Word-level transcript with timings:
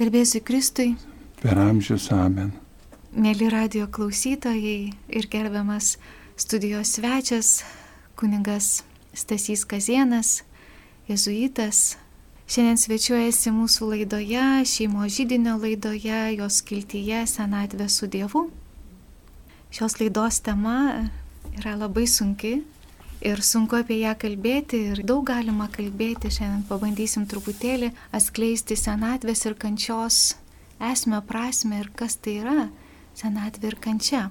Garbėsiu 0.00 0.40
Kristui. 0.40 0.94
Per 1.42 1.58
amžius 1.60 2.06
amen. 2.16 2.54
Mėly 3.12 3.50
radio 3.52 3.84
klausytojai 3.84 4.94
ir 5.12 5.26
gerbiamas 5.28 5.98
studijos 6.40 6.94
svečias, 6.96 7.50
kuningas 8.16 8.78
Stasys 9.12 9.66
Kazienas, 9.68 10.38
jezuitas. 11.04 11.98
Šiandien 12.48 12.80
svečiuojasi 12.80 13.52
mūsų 13.52 13.90
laidoje, 13.90 14.46
šeimo 14.72 15.04
žydinio 15.04 15.58
laidoje, 15.60 16.22
jos 16.38 16.62
kiltyje 16.64 17.26
Senatvė 17.28 17.90
su 17.92 18.08
Dievu. 18.08 18.46
Šios 19.68 20.00
laidos 20.00 20.40
tema 20.48 21.10
yra 21.58 21.76
labai 21.76 22.06
sunki, 22.08 22.62
ir 23.20 23.42
sunku 23.44 23.76
apie 23.80 24.00
ją 24.00 24.14
kalbėti 24.18 24.80
ir 24.92 25.02
daug 25.06 25.24
galima 25.28 25.68
kalbėti. 25.72 26.32
Šiandien 26.32 26.64
pabandysim 26.68 27.26
truputėlį 27.30 27.92
atskleisti 28.16 28.76
senatvės 28.78 29.44
ir 29.46 29.56
kančios 29.60 30.20
esmę, 30.80 31.20
prasme 31.26 31.82
ir 31.82 31.90
kas 31.96 32.16
tai 32.16 32.40
yra 32.40 32.68
senatvė 33.20 33.72
ir 33.72 33.78
kančia. 33.84 34.22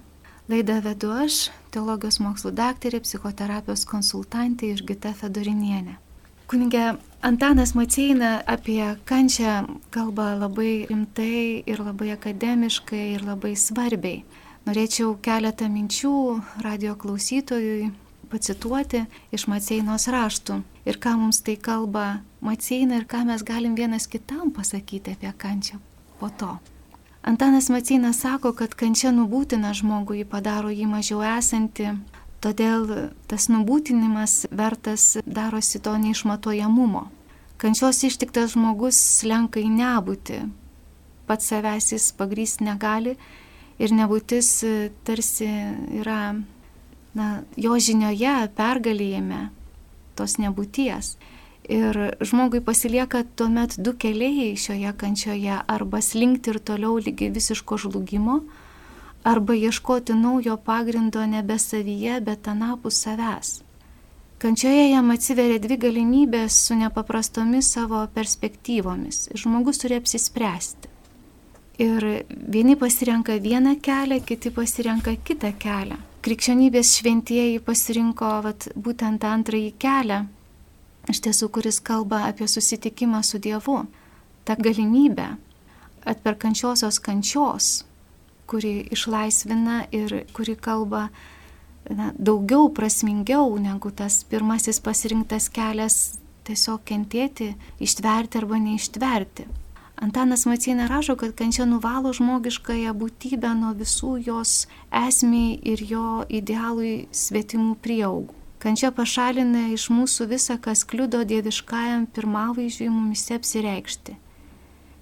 Laidą 0.50 0.80
vedu 0.82 1.12
aš, 1.14 1.52
teologijos 1.70 2.18
mokslų 2.26 2.56
daktarė, 2.58 3.04
psichoterapijos 3.06 3.86
konsultantė 3.86 4.72
Išgita 4.74 5.14
Fedorinienė. 5.14 6.00
Kunigė 6.50 6.96
Antanas 7.22 7.76
Maceina 7.78 8.40
apie 8.50 8.82
kančią 9.06 9.68
kalba 9.94 10.32
labai 10.40 10.88
rimtai 10.90 11.62
ir 11.70 11.84
labai 11.86 12.16
akademiškai 12.16 13.04
ir 13.14 13.28
labai 13.28 13.54
svarbiai. 13.54 14.24
Norėčiau 14.66 15.14
keletą 15.22 15.70
minčių 15.70 16.14
radio 16.66 16.98
klausytojui 16.98 17.92
pacituoti 18.30 19.04
iš 19.36 19.48
Maceinos 19.52 20.08
raštų 20.12 20.62
ir 20.86 21.00
ką 21.02 21.16
mums 21.20 21.42
tai 21.46 21.58
kalba 21.58 22.22
Maceina 22.42 23.00
ir 23.00 23.06
ką 23.10 23.26
mes 23.28 23.44
galim 23.44 23.76
vienas 23.76 24.08
kitam 24.08 24.52
pasakyti 24.56 25.18
apie 25.18 25.32
kančią 25.38 25.80
po 26.20 26.30
to. 26.30 26.58
Antanas 27.22 27.70
Maceinas 27.70 28.22
sako, 28.24 28.54
kad 28.56 28.74
kančia 28.80 29.12
nubūtina 29.12 29.74
žmogų, 29.76 30.22
jį 30.22 30.26
padaro 30.32 30.72
jį 30.72 30.88
mažiau 30.88 31.20
esantį, 31.36 31.98
todėl 32.40 33.12
tas 33.28 33.50
nubūtinimas 33.52 34.46
vertas 34.56 35.18
darosi 35.26 35.82
to 35.84 35.98
neišmatuojamumo. 36.00 37.10
Kančios 37.60 38.00
ištiktas 38.08 38.54
žmogus 38.56 38.96
slenka 39.20 39.60
į 39.60 39.68
nebūtį, 39.74 40.40
pats 41.28 41.52
savęs 41.52 41.92
jis 41.92 42.08
pagrysti 42.16 42.64
negali 42.70 43.18
ir 43.80 43.92
nebūtis 43.96 44.54
tarsi 45.04 45.50
yra 46.00 46.22
na, 47.14 47.44
jo 47.58 47.78
žinioje 47.80 48.50
pergalėjame 48.58 49.50
tos 50.20 50.38
nebūties. 50.42 51.16
Ir 51.70 51.98
žmogui 52.26 52.64
pasilieka 52.66 53.24
tuomet 53.38 53.76
du 53.78 53.94
keliai 53.94 54.56
šioje 54.58 54.94
kančioje- 54.98 55.62
arba 55.76 56.02
slinkti 56.02 56.50
ir 56.50 56.60
toliau 56.60 56.98
lygi 56.98 57.30
visiško 57.30 57.78
žlugimo, 57.78 58.42
arba 59.24 59.54
ieškoti 59.54 60.14
naujo 60.14 60.58
pagrindo 60.58 61.26
nebe 61.26 61.60
savyje, 61.60 62.22
bet 62.22 62.48
anapus 62.48 63.06
savęs. 63.06 63.62
Kančioje 64.40 64.92
jam 64.92 65.12
atsiveria 65.12 65.60
dvi 65.60 65.78
galimybės 65.78 66.50
su 66.50 66.76
nepaprastomis 66.76 67.72
savo 67.74 68.08
perspektyvomis. 68.16 69.30
Žmogus 69.36 69.78
turi 69.78 69.96
apsispręsti. 69.96 70.88
Ir 71.80 72.24
vieni 72.48 72.76
pasirenka 72.76 73.34
vieną 73.34 73.76
kelią, 73.82 74.26
kiti 74.26 74.52
pasirenka 74.52 75.16
kitą 75.24 75.54
kelią 75.60 76.09
krikščionybės 76.26 76.94
šventieji 77.00 77.62
pasirinko 77.64 78.32
vat, 78.46 78.68
būtent 78.76 79.24
antrąjį 79.24 79.72
kelią, 79.82 80.20
iš 81.10 81.22
tiesų, 81.26 81.50
kuris 81.56 81.80
kalba 81.80 82.26
apie 82.28 82.48
susitikimą 82.48 83.22
su 83.24 83.40
Dievu, 83.42 83.84
tą 84.46 84.58
galimybę 84.60 85.32
atperkančiosios 86.10 87.00
kančios, 87.04 87.84
kuri 88.50 88.88
išlaisvina 88.92 89.84
ir 89.94 90.24
kuri 90.34 90.56
kalba 90.58 91.10
na, 91.90 92.12
daugiau 92.18 92.70
prasmingiau 92.74 93.58
negu 93.62 93.92
tas 93.92 94.24
pirmasis 94.30 94.82
pasirinktas 94.84 95.50
kelias 95.54 96.20
tiesiog 96.50 96.82
kentėti, 96.86 97.54
ištverti 97.84 98.42
arba 98.42 98.58
neištverti. 98.62 99.46
Antanas 100.00 100.46
Macina 100.46 100.88
rašo, 100.88 101.16
kad 101.20 101.34
kančia 101.36 101.66
nuvalo 101.68 102.14
žmogiškąją 102.16 102.94
būtybę 102.96 103.52
nuo 103.60 103.74
visų 103.76 104.14
jos 104.24 104.54
esmiai 104.96 105.58
ir 105.74 105.84
jo 105.84 106.06
idealui 106.30 107.10
svetimų 107.12 107.76
prieaugų. 107.84 108.38
Kančia 108.64 108.94
pašalina 108.96 109.70
iš 109.74 109.90
mūsų 109.92 110.30
visą, 110.32 110.56
kas 110.60 110.86
kliudo 110.88 111.26
dieviškajam 111.28 112.08
pirmavaizdžiui 112.16 112.88
mumise 112.92 113.36
apsireikšti. 113.40 114.16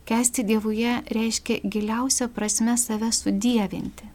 Kesti 0.10 0.46
Dievuje 0.50 0.96
reiškia 1.14 1.60
giliausią 1.62 2.30
prasme 2.34 2.78
save 2.78 3.10
sudėvinti. 3.14 4.10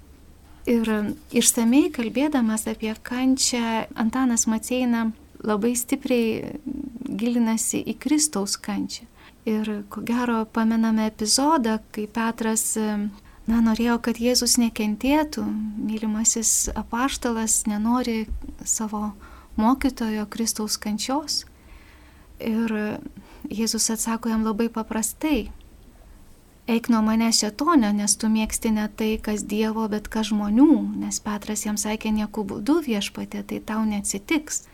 Ir 0.71 0.91
išsamei 1.35 1.91
kalbėdamas 1.95 2.67
apie 2.71 2.95
kančią, 3.03 3.87
Antanas 3.99 4.47
Maceina 4.51 5.09
labai 5.43 5.75
stipriai 5.79 6.59
gilinasi 7.07 7.83
į 7.83 7.99
Kristaus 8.03 8.55
kančią. 8.59 9.12
Ir 9.45 9.83
ko 9.91 10.01
gero 10.07 10.45
pamename 10.45 11.09
epizodą, 11.11 11.81
kai 11.91 12.07
Petras 12.07 12.77
na, 12.77 13.59
norėjo, 13.59 13.97
kad 14.07 14.21
Jėzus 14.23 14.55
nekentėtų, 14.63 15.43
mylimasis 15.83 16.71
apaštalas 16.79 17.65
nenori 17.67 18.29
savo 18.63 19.11
mokytojo 19.59 20.29
Kristaus 20.31 20.79
kančios. 20.79 21.43
Ir 22.39 23.01
Jėzus 23.51 23.91
atsako 23.91 24.31
jam 24.31 24.47
labai 24.47 24.69
paprastai. 24.71 25.51
Eik 26.71 26.87
nuo 26.95 27.01
mane 27.03 27.27
šetonio, 27.35 27.91
nes 27.91 28.15
tu 28.15 28.31
mėgsti 28.31 28.71
ne 28.77 28.87
tai, 28.95 29.17
kas 29.19 29.43
Dievo, 29.43 29.89
bet 29.91 30.07
kas 30.07 30.31
žmonių, 30.31 31.01
nes 31.03 31.19
Petras 31.19 31.67
jam 31.67 31.75
sakė, 31.75 32.15
nieku 32.15 32.47
būdu 32.47 32.79
viešpatė, 32.87 33.43
tai 33.43 33.59
tau 33.59 33.83
neatsitiks 33.83 34.69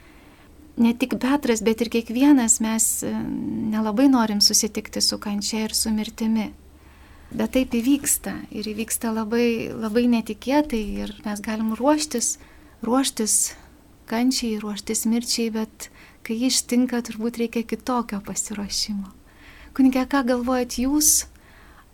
ne 0.79 0.95
tik 0.95 1.19
Petras, 1.21 1.63
bet 1.65 1.83
ir 1.83 1.91
kiekvienas 1.93 2.59
mes 2.65 2.87
e, 3.03 3.13
nelabai 3.73 4.09
norim 4.11 4.41
susitikti 4.45 5.03
su 5.05 5.19
kančia 5.19 5.67
ir 5.67 5.75
su 5.75 5.93
mirtimi. 5.95 6.53
Bet 7.29 7.53
taip 7.57 7.75
įvyksta 7.77 8.35
ir 8.57 8.71
įvyksta 8.71 9.13
labai, 9.13 9.69
labai 9.75 10.07
netikėtai 10.09 10.83
ir 11.05 11.13
mes 11.27 11.43
galim 11.45 11.75
ruoštis, 11.77 12.39
ruoštis 12.87 13.35
kančiai, 14.09 14.57
ruoštis 14.63 15.05
mirčiai, 15.11 15.51
bet 15.53 15.91
kai 16.25 16.39
jį 16.41 16.49
ištinka, 16.55 17.03
turbūt 17.05 17.43
reikia 17.43 17.67
kitokio 17.69 18.23
pasiruošimo. 18.25 19.13
Kunigė, 19.77 20.07
ką 20.09 20.25
galvojat 20.33 20.79
jūs 20.81 21.29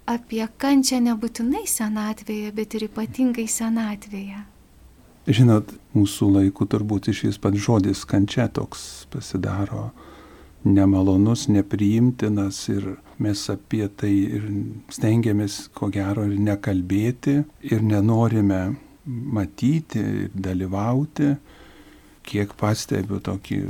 apie 0.07 0.45
kančią 0.63 1.03
nebūtinai 1.03 1.67
senatvėje, 1.69 2.55
bet 2.55 2.79
ir 2.79 2.87
ypatingai 2.87 3.49
senatvėje? 3.51 4.45
Žinot, 5.25 5.71
mūsų 5.97 6.27
laikų 6.35 6.67
turbūt 6.69 7.07
iš 7.09 7.23
vis 7.25 7.39
pats 7.41 7.57
žodis 7.65 8.03
kančia 8.05 8.45
toks 8.53 9.07
pasidaro 9.09 9.87
nemalonus, 10.69 11.47
nepriimtinas 11.49 12.59
ir 12.69 12.91
mes 13.17 13.45
apie 13.49 13.87
tai 13.89 14.13
ir 14.37 14.45
stengiamės 14.93 15.71
ko 15.73 15.89
gero 15.93 16.27
ir 16.29 16.37
nekalbėti 16.37 17.39
ir 17.71 17.81
nenorime 17.81 18.77
matyti 19.07 20.03
ir 20.03 20.37
dalyvauti. 20.37 21.31
Kiek 22.25 22.53
pastebiu 22.61 23.23
tokį, 23.25 23.63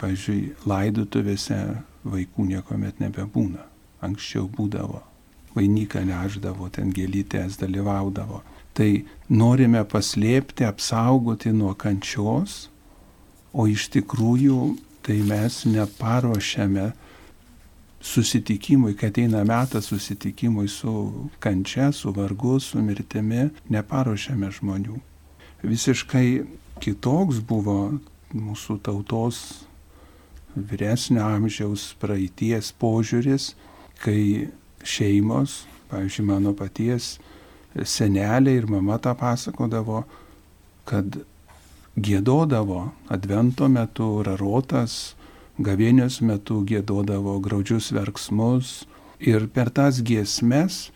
pažiūrėjau, 0.00 0.60
laidutuvėse 0.68 1.58
vaikų 2.04 2.50
niekuomet 2.52 3.00
nebebūna. 3.00 3.64
Anksčiau 4.04 4.44
būdavo. 4.48 5.00
Vainiką 5.56 6.04
neždavo, 6.04 6.68
ten 6.72 6.92
gėlytės 6.92 7.56
dalyvaudavo 7.60 8.44
tai 8.78 9.04
norime 9.26 9.82
paslėpti, 9.90 10.62
apsaugoti 10.68 11.50
nuo 11.50 11.72
kančios, 11.74 12.68
o 13.50 13.66
iš 13.66 13.88
tikrųjų 13.96 14.60
tai 15.02 15.18
mes 15.26 15.64
neparuošiame 15.66 16.92
susitikimui, 17.98 18.94
kai 18.94 19.10
ateina 19.10 19.42
metas 19.48 19.88
susitikimui 19.90 20.68
su 20.70 20.92
kančia, 21.42 21.90
su 21.92 22.12
vargu, 22.14 22.60
su 22.62 22.78
mirtimi, 22.84 23.48
neparuošiame 23.72 24.52
žmonių. 24.60 24.98
Visiškai 25.66 26.28
kitoks 26.78 27.40
buvo 27.42 27.98
mūsų 28.30 28.78
tautos 28.86 29.40
vyresnio 30.54 31.24
amžiaus 31.26 31.90
praeities 31.98 32.70
požiūris, 32.78 33.56
kai 34.04 34.52
šeimos, 34.86 35.64
pavyzdžiui, 35.90 36.28
mano 36.30 36.54
paties 36.54 37.16
senelė 37.76 38.56
ir 38.58 38.68
mama 38.70 38.98
tą 39.02 39.14
pasakodavo, 39.18 40.04
kad 40.88 41.20
gėdodavo 41.98 42.88
advento 43.12 43.68
metu 43.68 44.22
rarotas, 44.26 45.14
gavėnios 45.58 46.20
metu 46.22 46.62
gėdodavo 46.66 47.38
graudžius 47.42 47.90
verksmus 47.92 48.86
ir 49.18 49.48
per 49.54 49.70
tas 49.74 49.98
giesmes 50.02 50.88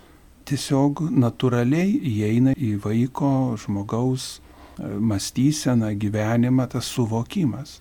tiesiog 0.47 1.05
natūraliai 1.11 1.97
įeina 2.13 2.55
į 2.55 2.77
vaiko 2.85 3.55
žmogaus 3.63 4.39
e, 4.39 4.87
mąstyseną, 5.11 5.93
gyvenimą 5.99 6.69
tas 6.71 6.91
suvokimas, 6.95 7.81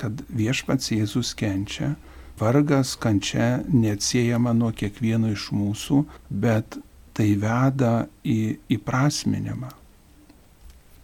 kad 0.00 0.22
viešpats 0.28 0.92
Jėzus 0.92 1.34
kenčia 1.36 1.94
vargas, 2.40 2.94
kančia 2.96 3.60
neatsiejama 3.68 4.54
nuo 4.56 4.72
kiekvieno 4.72 5.32
iš 5.32 5.50
mūsų, 5.52 6.04
bet 6.30 6.78
tai 7.16 7.34
veda 7.40 8.06
į 8.24 8.40
įprasminimą. 8.76 9.70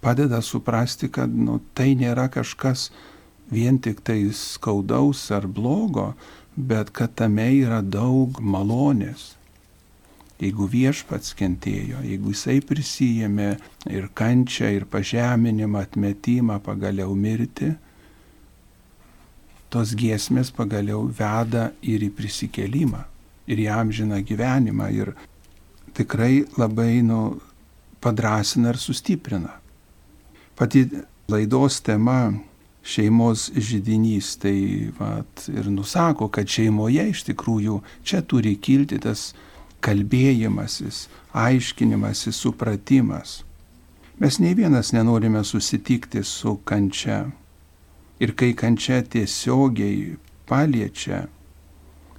Padeda 0.05 0.43
suprasti, 0.45 1.09
kad 1.11 1.33
nu, 1.33 1.59
tai 1.75 1.95
nėra 1.99 2.29
kažkas 2.31 2.91
vien 3.51 3.79
tik 3.83 4.03
tai 4.07 4.21
skaudaus 4.35 5.25
ar 5.35 5.49
blogo, 5.51 6.13
bet 6.57 6.93
kad 6.95 7.15
tame 7.19 7.49
yra 7.59 7.81
daug 7.83 8.39
malonės. 8.41 9.35
Jeigu 10.37 10.67
viešpats 10.69 11.33
kentėjo, 11.37 12.03
jeigu 12.05 12.35
jisai 12.35 12.59
prisijėmė 12.61 13.51
ir 13.89 14.11
kančią, 14.13 14.69
ir 14.77 14.85
pažeminimą, 14.93 15.87
atmetimą, 15.87 16.59
pagaliau 16.61 17.15
mirti, 17.17 17.71
tos 19.73 19.95
giesmės 19.97 20.53
pagaliau 20.53 21.07
veda 21.09 21.71
ir 21.83 22.05
į 22.05 22.11
prisikelimą, 22.19 23.01
ir 23.49 23.63
į 23.65 23.71
amžiną 23.79 24.21
gyvenimą, 24.29 24.91
ir 24.93 25.15
tikrai 25.97 26.45
labai 26.59 27.01
nu, 27.03 27.39
padrasina 28.01 28.71
ir 28.75 28.79
sustiprina. 28.81 29.57
Pati 30.57 30.87
laidos 31.29 31.81
tema 31.85 32.33
šeimos 32.87 33.51
žydinys 33.51 34.37
tai 34.39 34.93
vat, 34.99 35.49
ir 35.51 35.67
nusako, 35.71 36.29
kad 36.31 36.49
šeimoje 36.49 37.09
iš 37.11 37.25
tikrųjų 37.31 37.81
čia 38.07 38.23
turi 38.23 38.55
kilti 38.63 39.01
tas 39.03 39.33
kalbėjimasis, 39.85 41.07
aiškinimasis, 41.35 42.39
supratimas. 42.39 43.41
Mes 44.23 44.39
nei 44.41 44.55
vienas 44.57 44.95
nenorime 44.97 45.43
susitikti 45.45 46.23
su 46.25 46.57
kančia. 46.65 47.27
Ir 48.23 48.33
kai 48.33 48.55
kančia 48.57 49.03
tiesiogiai 49.05 50.17
paliečia, 50.49 51.27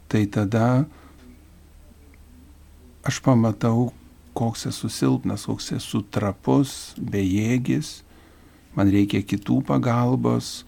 tai 0.07 0.27
tada 0.29 0.85
aš 3.07 3.21
pamatau, 3.23 3.91
koks 4.37 4.67
esu 4.69 4.89
silpnas, 4.91 5.47
koks 5.49 5.71
esu 5.79 6.03
trapus, 6.13 6.93
bejėgis, 6.99 8.01
man 8.77 8.91
reikia 8.93 9.23
kitų 9.25 9.61
pagalbos 9.65 10.61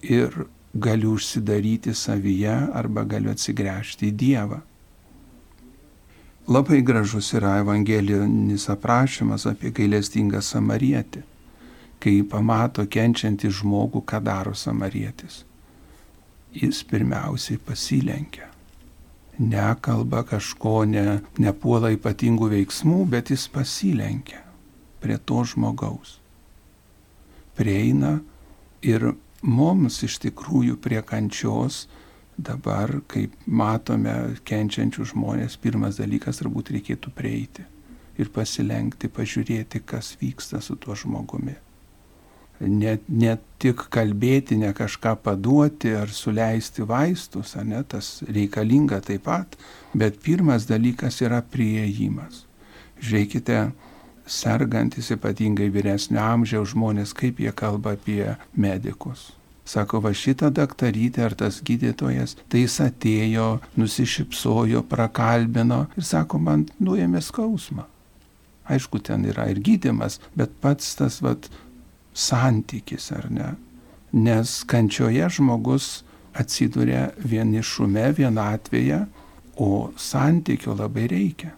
ir 0.00 0.46
galiu 0.72 1.16
užsidaryti 1.18 1.94
savyje 1.94 2.54
arba 2.72 3.04
galiu 3.04 3.32
atsigręžti 3.34 4.08
į 4.08 4.16
Dievą. 4.22 4.60
Labai 6.48 6.80
gražus 6.82 7.28
yra 7.38 7.58
evangelinis 7.60 8.64
aprašymas 8.72 9.44
apie 9.46 9.70
gailestingą 9.74 10.40
samarietį, 10.42 11.22
kai 12.02 12.16
pamato 12.26 12.86
kenčiantį 12.88 13.52
žmogų, 13.60 14.02
ką 14.02 14.18
daro 14.24 14.54
samarietis. 14.58 15.44
Jis 16.52 16.82
pirmiausiai 16.88 17.60
pasilenkia. 17.62 18.51
Nekalba 19.38 20.22
kažko, 20.28 20.82
ne, 20.84 21.22
nepuola 21.40 21.92
ypatingų 21.94 22.50
veiksmų, 22.52 22.98
bet 23.08 23.32
jis 23.32 23.46
pasilenkia 23.52 24.42
prie 25.02 25.16
to 25.18 25.40
žmogaus. 25.48 26.18
Prieina 27.56 28.18
ir 28.84 29.12
mums 29.42 30.02
iš 30.04 30.18
tikrųjų 30.22 30.76
prie 30.84 31.00
kančios 31.02 31.86
dabar, 32.36 33.00
kaip 33.08 33.34
matome 33.46 34.36
kenčiančių 34.48 35.08
žmonės, 35.12 35.58
pirmas 35.60 35.98
dalykas 36.00 36.40
turbūt 36.40 36.72
reikėtų 36.76 37.12
prieiti 37.16 37.66
ir 38.20 38.30
pasilenkti, 38.32 39.08
pažiūrėti, 39.08 39.82
kas 39.84 40.14
vyksta 40.20 40.60
su 40.60 40.76
tuo 40.76 40.96
žmogumi. 40.98 41.56
Ne, 42.62 42.96
ne 43.08 43.36
tik 43.62 43.86
kalbėti, 43.90 44.58
ne 44.60 44.70
kažką 44.76 45.16
paduoti 45.24 45.94
ar 45.98 46.12
suleisti 46.14 46.86
vaistus, 46.86 47.56
ne, 47.66 47.82
tas 47.82 48.20
reikalinga 48.28 49.00
taip 49.02 49.26
pat, 49.26 49.58
bet 49.94 50.20
pirmas 50.22 50.68
dalykas 50.70 51.18
yra 51.26 51.42
prieimas. 51.42 52.44
Žiūrėkite, 53.02 53.60
sergantis 54.30 55.10
ypatingai 55.10 55.72
vyresnio 55.74 56.22
amžiaus 56.22 56.76
žmonės, 56.76 57.14
kaip 57.18 57.42
jie 57.42 57.50
kalba 57.50 57.96
apie 57.98 58.36
medikus 58.54 59.32
Sako, 59.64 60.00
va 60.02 60.10
šitą 60.10 60.50
daktarytę 60.50 61.22
ar 61.22 61.34
tas 61.38 61.60
gydytojas, 61.62 62.34
tai 62.50 62.64
jis 62.64 62.80
atėjo, 62.82 63.60
nusišypsojo, 63.78 64.82
prakalbino 64.90 65.84
ir 65.96 66.06
sako, 66.06 66.40
man 66.42 66.66
nuėmė 66.82 67.22
skausmą. 67.22 67.86
Aišku, 68.66 68.98
ten 69.06 69.24
yra 69.30 69.46
ir 69.50 69.60
gydimas, 69.62 70.18
bet 70.38 70.50
pats 70.62 70.96
tas 70.98 71.20
vat, 71.22 71.46
santykis, 72.14 73.10
ar 73.16 73.28
ne? 73.30 73.50
Nes 74.12 74.60
kančioje 74.68 75.28
žmogus 75.38 76.02
atsiduria 76.36 77.10
vienišume, 77.18 78.04
vienatvėje, 78.16 79.04
o 79.60 79.92
santykio 80.00 80.76
labai 80.76 81.06
reikia. 81.12 81.52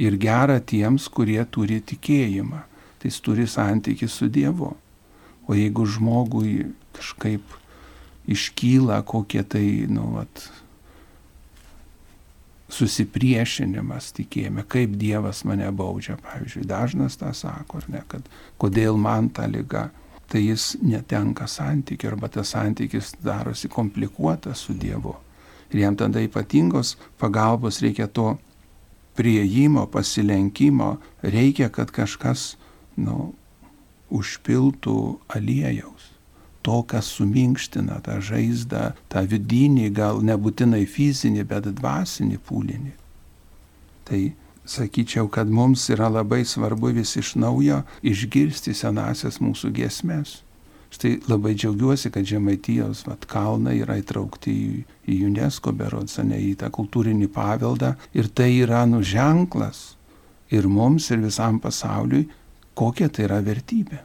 Ir 0.00 0.16
gera 0.20 0.58
tiems, 0.60 1.08
kurie 1.12 1.42
turi 1.52 1.80
tikėjimą. 1.84 2.62
Tai 2.98 3.10
jis 3.10 3.18
turi 3.20 3.44
santykį 3.50 4.08
su 4.08 4.28
Dievu. 4.32 4.70
O 5.48 5.56
jeigu 5.58 5.84
žmogui 5.84 6.70
kažkaip 6.96 7.58
iškyla 8.30 9.02
kokie 9.02 9.42
tai, 9.42 9.66
nu, 9.90 10.12
vat, 10.16 10.46
susipriešinimas 12.72 14.12
tikėjime, 14.16 14.64
kaip 14.68 14.94
Dievas 15.00 15.42
mane 15.48 15.68
baudžia, 15.76 16.16
pavyzdžiui, 16.22 16.64
dažnas 16.68 17.18
tą 17.20 17.32
sako, 17.36 17.82
ar 17.82 17.90
ne, 17.92 18.04
kad 18.08 18.30
kodėl 18.60 18.96
man 19.00 19.28
ta 19.34 19.48
lyga, 19.50 19.90
tai 20.32 20.46
jis 20.46 20.72
netenka 20.80 21.48
santykių 21.50 22.14
arba 22.14 22.30
tas 22.32 22.54
santykis 22.54 23.12
darosi 23.20 23.68
komplikuotas 23.72 24.64
su 24.64 24.76
Dievu. 24.78 25.14
Ir 25.72 25.84
jam 25.84 25.96
tada 25.96 26.22
ypatingos 26.24 26.96
pagalbos 27.20 27.80
reikia 27.84 28.08
to 28.08 28.34
prieimo, 29.16 29.84
pasilenkimo, 29.92 30.96
reikia, 31.22 31.68
kad 31.72 31.92
kažkas, 31.92 32.54
nu, 32.96 33.32
užpiltų 34.12 34.96
aliejaus 35.32 36.11
to, 36.66 36.82
kas 36.88 37.10
suminkština 37.16 38.00
tą 38.06 38.20
žaizdą, 38.24 38.92
tą 39.12 39.24
vidinį, 39.28 39.88
gal 39.94 40.22
nebūtinai 40.24 40.84
fizinį, 40.88 41.44
bet 41.48 41.68
dvasinį 41.78 42.38
pūlinį. 42.48 42.94
Tai 44.08 44.22
sakyčiau, 44.68 45.28
kad 45.30 45.50
mums 45.50 45.88
yra 45.90 46.08
labai 46.12 46.44
svarbu 46.46 46.92
vis 46.96 47.16
iš 47.18 47.34
naujo 47.40 47.82
išgirsti 48.02 48.74
senasias 48.74 49.40
mūsų 49.42 49.72
giesmes. 49.74 50.40
Štai 50.92 51.14
labai 51.24 51.54
džiaugiuosi, 51.56 52.10
kad 52.12 52.26
Žemaitijos 52.28 53.06
vat, 53.06 53.24
kalnai 53.24 53.78
yra 53.80 53.96
įtraukti 53.96 54.52
į, 54.52 54.82
į 55.08 55.22
UNESCO 55.30 55.72
berods, 55.72 56.18
ne 56.20 56.36
į 56.36 56.52
tą 56.60 56.68
kultūrinį 56.74 57.30
paveldą. 57.32 57.94
Ir 58.12 58.28
tai 58.28 58.50
yra 58.60 58.84
nuženklas 58.84 59.94
ir 60.52 60.68
mums, 60.68 61.08
ir 61.08 61.22
visam 61.24 61.56
pasauliui, 61.64 62.26
kokia 62.76 63.08
tai 63.08 63.24
yra 63.24 63.40
vertybė. 63.44 64.02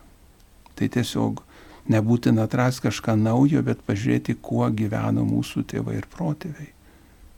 Tai 0.80 0.88
tiesiog 0.96 1.44
nebūtina 1.92 2.48
atrasti 2.48 2.88
kažką 2.88 3.16
naujo, 3.20 3.62
bet 3.66 3.84
pažiūrėti, 3.88 4.38
kuo 4.42 4.68
gyveno 4.74 5.26
mūsų 5.28 5.64
tėvai 5.72 5.98
ir 6.00 6.10
protėviai. 6.12 6.74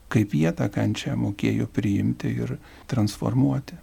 Kaip 0.10 0.34
jie 0.34 0.50
tą 0.58 0.70
kančią 0.74 1.13
mokėjo 1.20 1.68
priimti 1.70 2.32
ir 2.34 2.56
transformuoti. 2.89 3.77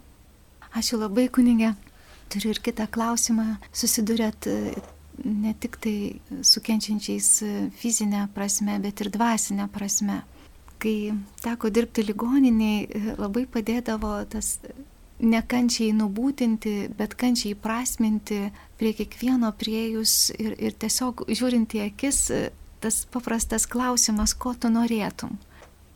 Ačiū 0.75 0.99
labai, 0.99 1.29
kunigė. 1.31 1.71
Turiu 2.27 2.51
ir 2.51 2.59
kitą 2.59 2.89
klausimą. 2.91 3.55
Susidurėt 3.71 4.49
e, 4.51 4.73
ne 5.23 5.53
tik 5.55 5.77
tai 5.83 5.95
su 6.43 6.61
kenčiančiais 6.63 7.29
e, 7.45 7.51
fizinė 7.79 8.25
prasme, 8.35 8.75
bet 8.83 8.99
ir 9.01 9.11
dvasinė 9.13 9.69
prasme. 9.71 10.19
Kai 10.77 10.97
teko 11.41 11.71
dirbti 11.73 12.03
ligoniniai, 12.09 12.83
e, 12.83 13.15
labai 13.15 13.45
padėdavo 13.47 14.19
tas 14.33 14.57
ne 15.19 15.41
kančiai 15.41 15.93
nubūtinti, 15.97 16.75
bet 16.97 17.15
kančiai 17.17 17.57
prasminti 17.57 18.47
prie 18.77 18.93
kiekvieno 18.97 19.51
priejus 19.57 20.29
ir, 20.37 20.53
ir 20.61 20.77
tiesiog 20.77 21.25
žiūrint 21.27 21.77
į 21.77 21.83
akis, 21.87 22.21
tas 22.83 23.03
paprastas 23.11 23.65
klausimas, 23.69 24.35
ko 24.37 24.53
tu 24.53 24.69
norėtum. 24.73 25.37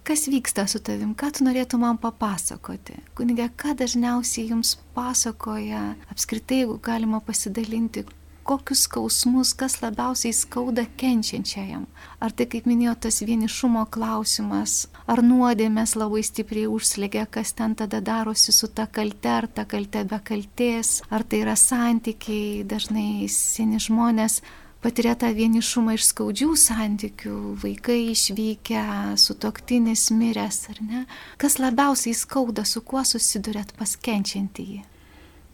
Kas 0.01 0.25
vyksta 0.25 0.65
su 0.65 0.79
tavim, 0.81 1.11
ką 1.13 1.29
tu 1.37 1.45
norėtum 1.45 1.83
man 1.85 1.99
papasakoti? 2.01 2.95
Kunigė, 3.17 3.51
ką 3.53 3.75
dažniausiai 3.77 4.47
jums 4.49 4.73
pasakoja, 4.95 5.91
apskritai, 6.09 6.63
jeigu 6.63 6.79
galima 6.81 7.19
pasidalinti, 7.21 8.07
kokius 8.43 8.85
skausmus, 8.87 9.53
kas 9.57 9.79
labiausiai 9.81 10.33
skauda 10.35 10.85
kenčiančiajam. 10.97 11.85
Ar 12.21 12.33
tai, 12.35 12.47
kaip 12.51 12.67
minėjo, 12.69 12.95
tas 13.07 13.21
vienišumo 13.25 13.85
klausimas, 13.93 14.87
ar 15.09 15.23
nuodėmės 15.25 15.95
labai 15.99 16.23
stipriai 16.25 16.69
užslegia, 16.71 17.25
kas 17.25 17.53
ten 17.57 17.75
tada 17.79 18.01
darosi 18.01 18.53
su 18.55 18.69
ta 18.69 18.87
kalte, 18.87 19.29
ar 19.29 19.47
ta 19.47 19.65
kalte 19.65 20.05
be 20.07 20.19
kalties, 20.23 20.99
ar 21.09 21.23
tai 21.23 21.43
yra 21.45 21.57
santykiai, 21.59 22.65
dažnai 22.67 23.29
seni 23.31 23.81
žmonės 23.81 24.41
patiria 24.81 25.13
tą 25.15 25.29
vienišumą 25.37 25.95
iš 25.97 26.07
skaudžių 26.09 26.53
santykių, 26.57 27.35
vaikai 27.61 27.99
išvykę, 28.11 28.83
sutoktinis 29.21 30.09
miręs 30.15 30.63
ar 30.73 30.79
ne. 30.81 31.03
Kas 31.41 31.59
labiausiai 31.61 32.17
skauda, 32.17 32.65
su 32.65 32.81
kuo 32.81 33.03
susidurėt 33.05 33.75
paskenčiantį 33.77 34.65
jį? 34.71 34.81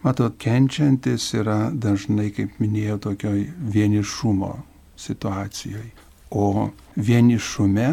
Matot, 0.05 0.35
kenčiantis 0.39 1.31
yra 1.37 1.71
dažnai, 1.73 2.29
kaip 2.35 2.59
minėjau, 2.61 2.99
tokioj 3.09 3.47
vienišumo 3.73 4.53
situacijoje. 4.97 5.89
O 6.31 6.69
vienišume 6.95 7.89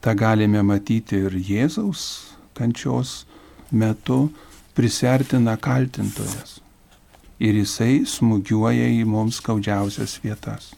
Ta 0.00 0.14
galime 0.16 0.62
matyti 0.64 1.18
ir 1.20 1.34
Jėzaus 1.44 2.02
kančios 2.56 3.26
metu 3.70 4.30
prisertina 4.76 5.58
kaltintojas. 5.60 6.56
Ir 7.40 7.58
jisai 7.60 8.06
smūgiuoja 8.08 8.88
į 8.96 9.04
mums 9.08 9.40
skaudžiausias 9.40 10.16
vietas. 10.24 10.72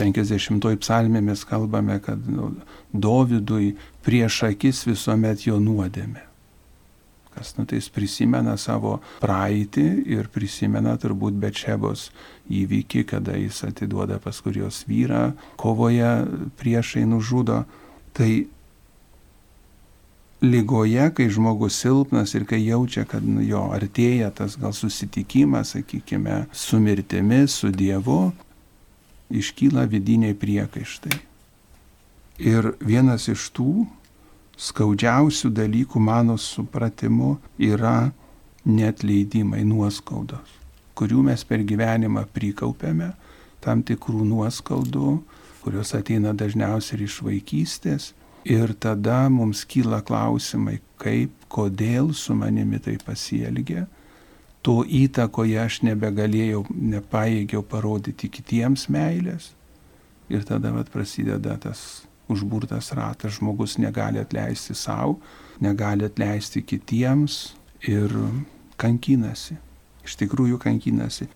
50 0.00 0.80
psalmė 0.80 1.20
mes 1.20 1.44
kalbame, 1.44 1.98
kad 2.00 2.20
nu, 2.24 2.54
Dovydui 2.92 3.74
prieš 4.04 4.42
akis 4.48 4.86
visuomet 4.88 5.44
jo 5.46 5.60
nuodėmė. 5.60 6.31
Kas, 7.32 7.54
nu, 7.56 7.64
tai 7.64 7.78
jis 7.80 7.88
prisimena 7.88 8.58
savo 8.60 8.98
praeitį 9.22 9.86
ir 10.12 10.28
prisimena 10.32 10.98
turbūt 11.00 11.38
Bečebos 11.40 12.10
įvykį, 12.52 13.04
kada 13.08 13.38
jis 13.40 13.62
atiduoda 13.64 14.18
paskui 14.20 14.58
jos 14.58 14.82
vyrą, 14.88 15.30
kovoje 15.56 16.10
priešai 16.60 17.06
nužudo. 17.08 17.62
Tai 18.12 18.30
lygoje, 20.42 21.08
kai 21.14 21.28
žmogus 21.30 21.78
silpnas 21.80 22.34
ir 22.34 22.44
kai 22.44 22.60
jaučia, 22.66 23.06
kad 23.08 23.24
nu, 23.24 23.40
jo 23.46 23.62
artėja 23.72 24.32
tas 24.34 24.58
gal 24.60 24.74
susitikimas, 24.76 25.76
sakykime, 25.76 26.46
su 26.52 26.80
mirtimi, 26.82 27.46
su 27.48 27.70
Dievu, 27.72 28.32
iškyla 29.32 29.86
vidiniai 29.88 30.34
priekaištai. 30.36 31.20
Ir 32.42 32.72
vienas 32.82 33.28
iš 33.30 33.48
tų 33.54 33.86
skaudžiausių 34.56 35.50
dalykų 35.56 36.00
mano 36.00 36.38
supratimu 36.38 37.36
yra 37.58 38.12
netleidimai, 38.64 39.64
nuoskaudos, 39.66 40.56
kurių 40.98 41.26
mes 41.30 41.44
per 41.44 41.64
gyvenimą 41.66 42.26
prikaupėme, 42.34 43.12
tam 43.62 43.82
tikrų 43.82 44.24
nuoskaudų, 44.26 45.16
kurios 45.62 45.94
ateina 45.94 46.34
dažniausiai 46.34 46.98
ir 46.98 47.06
iš 47.08 47.22
vaikystės 47.26 48.12
Ir 48.44 48.72
tada 48.74 49.28
mums 49.30 49.62
kyla 49.70 50.00
klausimai, 50.02 50.80
kaip, 50.98 51.30
kodėl 51.52 52.10
su 52.14 52.34
manimi 52.34 52.80
tai 52.82 52.96
pasielgė. 52.98 53.84
To 54.66 54.82
įtakoje 54.82 55.58
aš 55.62 55.80
nebegalėjau, 55.86 56.64
nepaėgiau 56.70 57.62
parodyti 57.62 58.30
kitiems 58.30 58.88
meilės. 58.90 59.52
Ir 60.30 60.42
tada 60.46 60.72
vat, 60.74 60.90
prasideda 60.90 61.54
tas 61.62 62.02
užburtas 62.28 62.92
ratas, 62.92 63.38
žmogus 63.38 63.78
negali 63.78 64.20
atleisti 64.20 64.74
savo, 64.74 65.18
negali 65.60 66.04
atleisti 66.04 66.62
kitiems 66.62 67.54
ir 67.88 68.14
kankinasi. 68.76 69.58
Iš 70.02 70.16
tikrųjų 70.18 70.58
kankinasi. 70.62 71.28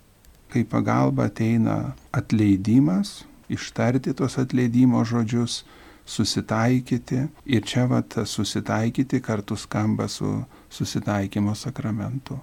Kai 0.51 0.65
pagalba 0.67 1.27
ateina 1.31 1.95
atleidimas, 2.15 3.25
ištarti 3.51 4.15
tos 4.15 4.39
atleidimo 4.43 5.03
žodžius, 5.07 5.65
susitaikyti 6.07 7.25
ir 7.51 7.65
čia 7.67 7.87
va 7.91 8.01
tas 8.03 8.31
susitaikyti 8.39 9.21
kartu 9.21 9.57
skamba 9.59 10.09
su 10.09 10.45
susitaikymo 10.71 11.55
sakramentu. 11.55 12.39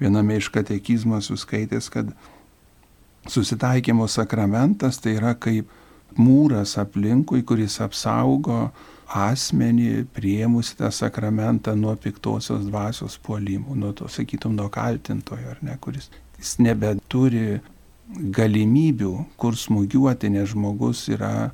Viename 0.00 0.36
iš 0.36 0.48
katekizmo 0.48 1.20
suskaitęs, 1.20 1.88
kad 1.88 2.10
susitaikymo 3.28 4.08
sakramentas 4.08 4.98
tai 4.98 5.14
yra 5.14 5.34
kaip 5.34 5.70
mūras 6.20 6.76
aplinkui, 6.80 7.42
kuris 7.46 7.78
apsaugo 7.84 8.70
asmenį 9.12 10.06
prieimus 10.16 10.72
tą 10.78 10.88
sakramentą 10.92 11.74
nuo 11.76 11.92
piktosios 12.00 12.64
dvasios 12.68 13.18
puolimų, 13.22 13.76
nuo 13.76 13.92
to, 13.96 14.08
sakytum, 14.08 14.56
nuo 14.56 14.70
kaltintojo, 14.72 15.52
ar 15.52 15.60
ne, 15.64 15.76
kuris 15.80 16.08
jis 16.40 16.56
nebeturi 16.64 17.60
galimybių, 18.12 19.12
kur 19.40 19.56
smūgiuoti, 19.56 20.32
nes 20.32 20.50
žmogus 20.52 21.06
yra 21.12 21.52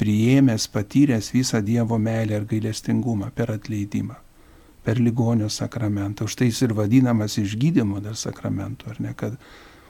priėmęs, 0.00 0.66
patyręs 0.74 1.30
visą 1.34 1.60
Dievo 1.62 1.98
meilę 2.02 2.40
ir 2.40 2.48
gailestingumą 2.50 3.30
per 3.34 3.52
atleidimą, 3.54 4.16
per 4.84 4.98
ligonio 5.00 5.48
sakramentą. 5.50 6.26
Už 6.26 6.38
tai 6.38 6.50
jis 6.50 6.64
ir 6.66 6.74
vadinamas 6.74 7.38
išgydymo 7.38 8.02
dar 8.02 8.18
sakramentu, 8.18 8.90
ar 8.90 9.00
ne, 9.00 9.14
kad 9.14 9.38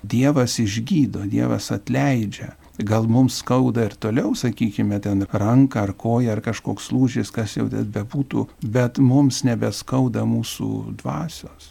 Dievas 0.04 0.58
išgydo, 0.60 1.24
Dievas 1.30 1.70
atleidžia. 1.74 2.54
Gal 2.74 3.06
mums 3.06 3.36
skauda 3.38 3.84
ir 3.86 3.94
toliau, 4.02 4.32
sakykime, 4.34 4.98
ten 5.02 5.22
ranką 5.30 5.84
ar 5.84 5.92
koją 5.94 6.32
ar 6.34 6.42
kažkoks 6.42 6.90
lūžis, 6.90 7.30
kas 7.30 7.54
jau 7.54 7.68
ten 7.70 7.86
bebūtų, 7.94 8.48
bet 8.66 8.98
mums 8.98 9.44
nebeskauda 9.46 10.24
mūsų 10.26 10.70
dvasios. 10.98 11.70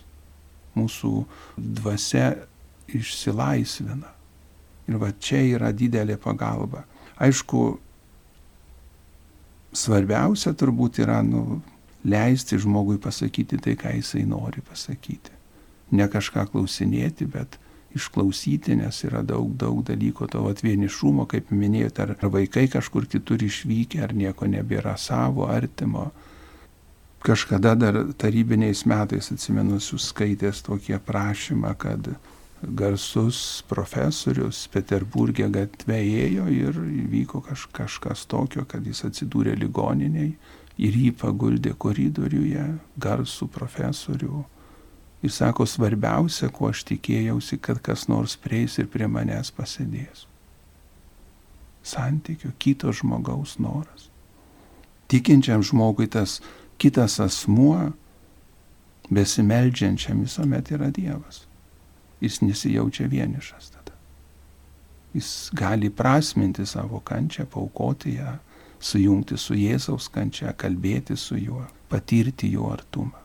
Mūsų 0.80 1.12
dvasia 1.60 2.32
išsilaisvina. 2.88 4.14
Ir 4.88 5.00
va 5.00 5.12
čia 5.20 5.44
yra 5.58 5.74
didelė 5.76 6.16
pagalba. 6.24 6.86
Aišku, 7.20 7.66
svarbiausia 9.76 10.54
turbūt 10.56 11.02
yra 11.04 11.20
nu, 11.24 11.62
leisti 12.04 12.60
žmogui 12.60 12.98
pasakyti 13.02 13.60
tai, 13.60 13.76
ką 13.80 13.96
jisai 13.98 14.24
nori 14.28 14.64
pasakyti. 14.64 15.36
Ne 15.94 16.08
kažką 16.10 16.48
klausinėti, 16.52 17.28
bet 17.30 17.60
išklausyti, 17.96 18.76
nes 18.80 19.04
yra 19.08 19.22
daug, 19.26 19.54
daug 19.60 19.84
dalykų 19.86 20.28
to 20.34 20.44
atvienišumo, 20.50 21.28
kaip 21.30 21.52
minėjote, 21.54 22.06
ar 22.06 22.30
vaikai 22.34 22.68
kažkur 22.72 23.08
kitur 23.10 23.44
išvykę, 23.46 24.04
ar 24.04 24.14
nieko 24.18 24.50
nebėra 24.50 24.96
savo, 24.98 25.48
artimo. 25.50 26.12
Kažkada 27.24 27.76
dar 27.80 28.00
tarybiniais 28.20 28.84
metais, 28.90 29.32
atsimenu, 29.32 29.80
suskaitęs 29.80 30.66
tokį 30.66 30.98
aprašymą, 30.98 31.76
kad 31.80 32.10
garsus 32.64 33.64
profesorius 33.68 34.66
Peterburgė 34.72 35.48
gatve 35.52 36.00
ėjo 36.00 36.48
ir 36.52 36.80
įvyko 37.06 37.44
kaž, 37.44 37.68
kažkas 37.76 38.26
tokio, 38.32 38.66
kad 38.68 38.86
jis 38.88 39.04
atsidūrė 39.08 39.56
ligoniniai 39.60 40.34
ir 40.84 40.98
jį 40.98 41.12
paguldė 41.20 41.76
koridoriuje 41.80 42.66
garsų 42.98 43.50
profesorių. 43.54 44.44
Jis 45.24 45.38
sako, 45.40 45.66
svarbiausia, 45.70 46.50
ko 46.52 46.68
aš 46.74 46.84
tikėjausi, 46.90 47.58
kad 47.64 47.80
kas 47.84 48.10
nors 48.12 48.36
prieis 48.36 48.76
ir 48.82 48.90
prie 48.92 49.08
manęs 49.08 49.54
pasėdės. 49.56 50.26
Santykių, 51.84 52.52
kito 52.60 52.92
žmogaus 52.96 53.56
noras. 53.60 54.10
Tikinčiam 55.12 55.64
žmogui 55.64 56.10
tas 56.12 56.42
kitas 56.80 57.20
asmuo, 57.24 57.94
besimeldžiančiam 59.14 60.24
visuomet 60.24 60.72
yra 60.76 60.92
Dievas 60.92 61.46
jis 62.24 62.42
nesijaučia 62.42 63.08
vienišas 63.08 63.70
tada. 63.70 63.92
Jis 65.14 65.50
gali 65.54 65.90
prasminti 65.90 66.66
savo 66.66 67.00
kančią, 67.00 67.46
paukoti 67.46 68.16
ją, 68.16 68.38
sujungti 68.80 69.38
su 69.38 69.58
Jėzaus 69.60 70.08
kančia, 70.12 70.54
kalbėti 70.58 71.18
su 71.20 71.38
juo, 71.38 71.66
patirti 71.90 72.52
jo 72.56 72.72
artumą. 72.72 73.23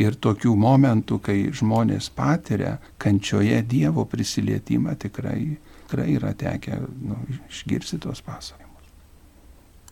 Ir 0.00 0.16
tokių 0.18 0.56
momentų, 0.58 1.20
kai 1.22 1.38
žmonės 1.54 2.10
patiria 2.16 2.78
kančioje 2.98 3.60
Dievo 3.70 4.04
prisilietimą, 4.10 4.96
tikrai, 4.98 5.56
tikrai 5.84 6.08
yra 6.16 6.34
tekę 6.34 6.80
nu, 6.82 7.20
išgirsti 7.46 8.00
tos 8.02 8.24
pasakojimus. 8.26 8.63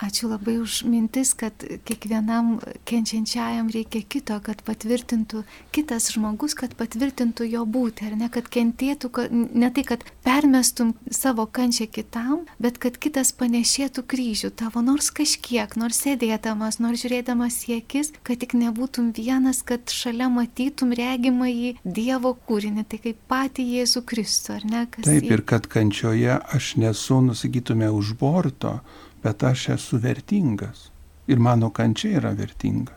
Ačiū 0.00 0.32
labai 0.32 0.56
už 0.58 0.82
mintis, 0.88 1.30
kad 1.36 1.52
kiekvienam 1.86 2.56
kenčiančiajam 2.88 3.68
reikia 3.70 4.00
kito, 4.02 4.34
kad 4.42 4.62
patvirtintų 4.66 5.42
kitas 5.70 6.08
žmogus, 6.14 6.56
kad 6.58 6.72
patvirtintų 6.78 7.46
jo 7.46 7.62
būti, 7.68 8.08
ar 8.08 8.16
ne, 8.18 8.30
kad 8.32 8.48
kentėtų, 8.50 9.10
kad, 9.14 9.30
ne 9.30 9.68
tai, 9.70 9.84
kad 9.86 10.02
permestum 10.26 10.94
savo 11.12 11.46
kančią 11.46 11.86
kitam, 11.92 12.48
bet 12.62 12.80
kad 12.82 12.98
kitas 12.98 13.30
panešėtų 13.36 14.02
kryžių 14.08 14.50
tavo 14.58 14.82
nors 14.82 15.12
kažkiek, 15.14 15.76
nors 15.78 16.02
sėdėdamas, 16.02 16.80
nors 16.82 17.04
žiūrėdamas 17.04 17.60
į 17.68 17.78
akis, 17.82 18.10
kad 18.26 18.42
tik 18.42 18.56
nebūtum 18.58 19.12
vienas, 19.14 19.62
kad 19.62 19.86
šalia 19.92 20.26
matytum 20.32 20.96
regimą 20.98 21.52
į 21.52 21.76
Dievo 21.84 22.34
kūrinį, 22.48 22.88
tai 22.90 22.98
kaip 23.06 23.22
patį 23.30 23.68
Jėzų 23.76 24.02
Kristų, 24.08 24.58
ar 24.58 24.66
ne? 24.66 24.82
Taip, 24.98 25.22
į... 25.22 25.30
ir 25.36 25.46
kad 25.46 25.70
kančioje 25.70 26.40
aš 26.42 26.74
nesu, 26.82 27.22
nusakytume, 27.22 27.92
už 27.92 28.16
borto 28.18 28.80
bet 29.22 29.42
aš 29.42 29.68
esu 29.76 29.98
vertingas 30.02 30.90
ir 31.26 31.38
mano 31.38 31.70
kančia 31.70 32.18
yra 32.20 32.32
vertinga. 32.34 32.96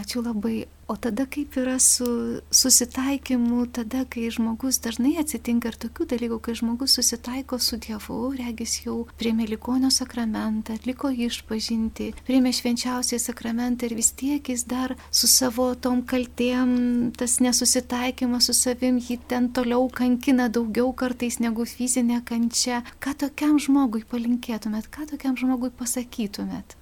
Ačiū 0.00 0.22
labai. 0.24 0.64
O 0.90 0.96
tada 0.96 1.22
kaip 1.26 1.54
yra 1.54 1.78
su 1.78 2.06
susitaikymu, 2.50 3.66
tada, 3.70 4.00
kai 4.10 4.24
žmogus 4.34 4.80
dažnai 4.82 5.12
atsitinka 5.22 5.70
ir 5.70 5.76
tokių 5.84 6.06
dalykų, 6.10 6.38
kai 6.42 6.54
žmogus 6.58 6.96
susitaiko 6.98 7.60
su 7.62 7.78
Dievu, 7.84 8.16
regis 8.34 8.72
jau 8.82 8.96
priemė 9.20 9.46
likonio 9.52 9.92
sakramentą, 9.94 10.74
atliko 10.80 11.12
išpažinti, 11.14 12.08
priemė 12.26 12.50
švenčiausiai 12.58 13.22
sakramentą 13.22 13.86
ir 13.86 13.94
vis 14.00 14.10
tiek 14.18 14.50
jis 14.50 14.66
dar 14.66 14.96
su 15.14 15.30
savo 15.30 15.68
tom 15.78 16.02
kaltėm, 16.02 16.74
tas 17.14 17.38
nesusitaikymas 17.38 18.50
su 18.50 18.58
savim 18.58 18.98
jį 18.98 19.20
ten 19.30 19.46
toliau 19.54 19.86
kankina 19.94 20.50
daugiau 20.50 20.90
kartais 20.90 21.38
negu 21.38 21.70
fizinė 21.70 22.18
kančia. 22.26 22.82
Ką 22.98 23.14
tokiam 23.26 23.62
žmogui 23.62 24.02
palinkėtumėt, 24.10 24.90
ką 24.90 25.06
tokiam 25.14 25.38
žmogui 25.38 25.70
pasakytumėt? 25.70 26.79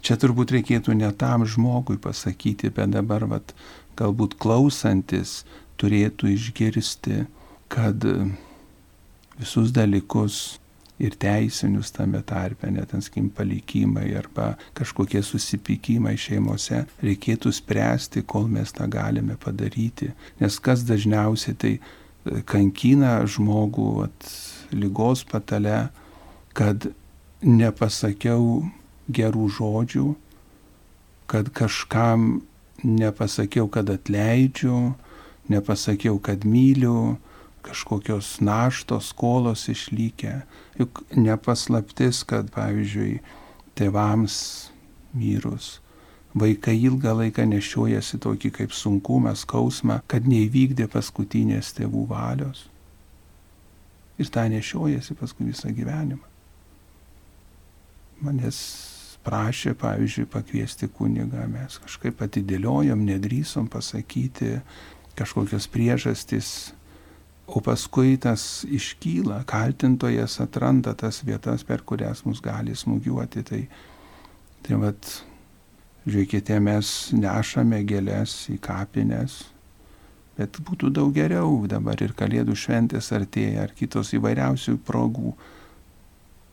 Čia 0.00 0.16
turbūt 0.20 0.54
reikėtų 0.56 0.94
ne 0.96 1.10
tam 1.20 1.44
žmogui 1.48 1.98
pasakyti, 2.00 2.72
bet 2.74 2.94
dabar 2.94 3.26
vat, 3.28 3.54
galbūt 4.00 4.38
klausantis 4.40 5.42
turėtų 5.80 6.32
išgirsti, 6.34 7.24
kad 7.72 8.04
visus 9.40 9.72
dalykus 9.76 10.60
ir 11.00 11.16
teisinius 11.16 11.92
tame 11.96 12.20
tarpe, 12.28 12.68
net 12.68 12.92
anskim 12.96 13.30
palikimai 13.32 14.10
arba 14.18 14.52
kažkokie 14.76 15.22
susipykimai 15.24 16.16
šeimose, 16.20 16.82
reikėtų 17.00 17.52
spręsti, 17.56 18.24
kol 18.28 18.50
mes 18.52 18.74
tą 18.76 18.88
galime 18.90 19.38
padaryti. 19.40 20.10
Nes 20.42 20.60
kas 20.60 20.84
dažniausiai 20.88 21.56
tai 21.56 21.72
e, 21.78 22.42
kankina 22.44 23.20
žmogų 23.24 23.88
at, 24.04 24.28
lygos 24.76 25.24
patale, 25.24 25.88
kad 26.52 26.90
nepasakiau 27.40 28.60
gerų 29.16 29.48
žodžių, 29.56 30.06
kad 31.30 31.50
kažkam 31.54 32.40
nepasakiau, 32.82 33.68
kad 33.68 33.90
atleidžiu, 33.90 34.94
nepasakiau, 35.50 36.18
kad 36.22 36.44
myliu, 36.44 37.18
kažkokios 37.62 38.40
naštos, 38.40 39.10
skolos 39.12 39.68
išlikę. 39.68 40.40
Juk 40.80 41.02
nepaslaptis, 41.12 42.24
kad 42.24 42.48
pavyzdžiui, 42.54 43.20
tėvams 43.78 44.36
mirus, 45.16 45.78
vaikai 46.36 46.76
ilgą 46.78 47.14
laiką 47.20 47.46
nešiojasi 47.50 48.20
tokį 48.22 48.52
kaip 48.60 48.74
sunkumą, 48.76 49.34
skausmą, 49.36 50.00
kad 50.10 50.28
neįvykdė 50.30 50.88
paskutinės 50.92 51.74
tėvų 51.78 52.06
valios. 52.10 52.66
Ir 54.20 54.28
tą 54.28 54.46
nešiojasi 54.52 55.16
paskui 55.16 55.48
visą 55.48 55.72
gyvenimą. 55.72 56.26
Manęs 58.20 58.58
prašė, 59.26 59.74
pavyzdžiui, 59.78 60.28
pakviesti 60.32 60.88
kunigą, 60.96 61.44
mes 61.50 61.78
kažkaip 61.84 62.22
atidėliojom, 62.24 63.04
nedrysom 63.04 63.68
pasakyti 63.72 64.58
kažkokios 65.18 65.66
priežastys 65.68 66.70
O 67.50 67.58
paskui 67.60 68.14
tas 68.16 68.62
iškyla, 68.62 69.42
kaltintojas 69.42 70.36
atranda 70.40 70.92
tas 70.94 71.18
vietas, 71.26 71.64
per 71.66 71.82
kurias 71.82 72.22
mus 72.22 72.38
gali 72.44 72.76
smūgiuoti. 72.78 73.42
Tai, 73.48 73.58
tai 74.62 74.78
vad, 74.78 75.08
žiūrėkite, 76.06 76.60
mes 76.62 76.92
nešame 77.16 77.80
gėlės 77.90 78.36
į 78.54 78.60
kapines, 78.62 79.40
bet 80.38 80.62
būtų 80.62 80.92
daug 81.00 81.10
geriau 81.16 81.66
dabar 81.66 81.98
ir 82.06 82.14
kalėdų 82.14 82.54
šventės 82.54 83.10
artėja, 83.18 83.66
ar 83.66 83.74
kitos 83.74 84.14
įvairiausių 84.14 84.78
progų. 84.86 85.34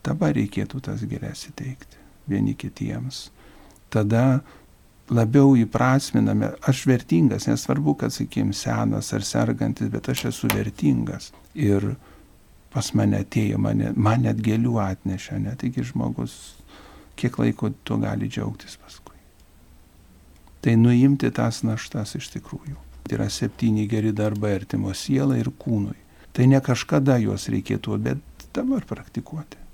Dabar 0.08 0.34
reikėtų 0.40 0.82
tas 0.90 1.06
gėlės 1.06 1.46
įteikti 1.52 2.07
vieni 2.30 2.56
kitiems. 2.60 3.28
Tada 3.94 4.42
labiau 5.10 5.56
įprasminame, 5.58 6.52
aš 6.68 6.84
vertingas, 6.90 7.48
nesvarbu, 7.48 7.96
kad, 8.02 8.14
sakykim, 8.14 8.52
senas 8.56 9.14
ar 9.16 9.24
sergantis, 9.24 9.90
bet 9.92 10.10
aš 10.12 10.28
esu 10.32 10.50
vertingas. 10.52 11.32
Ir 11.56 11.94
pas 12.74 12.90
mane 12.98 13.22
atėjo, 13.24 13.60
mane, 13.62 13.94
man 13.96 14.26
net 14.28 14.42
gėlių 14.44 14.78
atnešė, 14.84 15.40
net 15.46 15.64
iki 15.64 15.86
žmogus, 15.88 16.58
kiek 17.18 17.38
laiko 17.40 17.72
tu 17.88 17.98
gali 18.02 18.30
džiaugtis 18.30 18.78
paskui. 18.82 19.16
Tai 20.62 20.76
nuimti 20.76 21.32
tas 21.32 21.64
naštas 21.64 22.18
iš 22.20 22.28
tikrųjų. 22.36 22.76
Tai 23.08 23.16
yra 23.16 23.30
septyni 23.32 23.88
geri 23.88 24.12
darbai 24.12 24.58
artimo 24.58 24.92
sielai 24.92 25.40
ir 25.40 25.54
kūnui. 25.56 25.96
Tai 26.36 26.50
ne 26.52 26.60
kažkada 26.62 27.16
juos 27.24 27.48
reikėtų, 27.50 27.96
bet 28.04 28.50
dabar 28.54 28.84
praktikuoti 28.86 29.67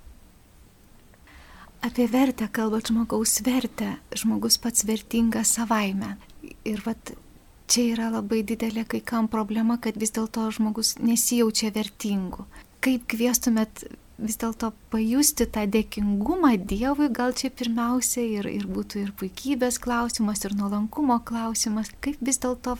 apie 1.83 2.07
vertę 2.07 2.47
kalbat 2.51 2.87
žmogaus 2.87 3.41
vertę, 3.43 3.97
žmogus 4.15 4.57
pats 4.57 4.85
vertingas 4.87 5.51
savaime. 5.57 6.15
Ir 6.65 6.81
vat 6.85 7.13
čia 7.67 7.89
yra 7.93 8.09
labai 8.13 8.43
didelė 8.47 8.85
kai 8.87 9.01
kam 9.03 9.27
problema, 9.31 9.77
kad 9.81 9.99
vis 9.99 10.13
dėlto 10.15 10.47
žmogus 10.55 10.95
nesijaučia 11.03 11.73
vertingu. 11.75 12.47
Kaip 12.83 13.05
kvieštumėt 13.11 13.85
vis 14.23 14.39
dėlto 14.39 14.71
pajusti 14.93 15.47
tą 15.49 15.65
dėkingumą 15.73 16.53
Dievui, 16.69 17.09
gal 17.09 17.33
čia 17.33 17.49
pirmiausia 17.49 18.21
ir, 18.21 18.47
ir 18.51 18.67
būtų 18.69 19.01
ir 19.01 19.11
puikybės 19.17 19.79
klausimas, 19.81 20.43
ir 20.45 20.53
nuolankumo 20.59 21.17
klausimas, 21.25 21.89
kaip 22.03 22.21
vis 22.21 22.37
dėlto 22.43 22.75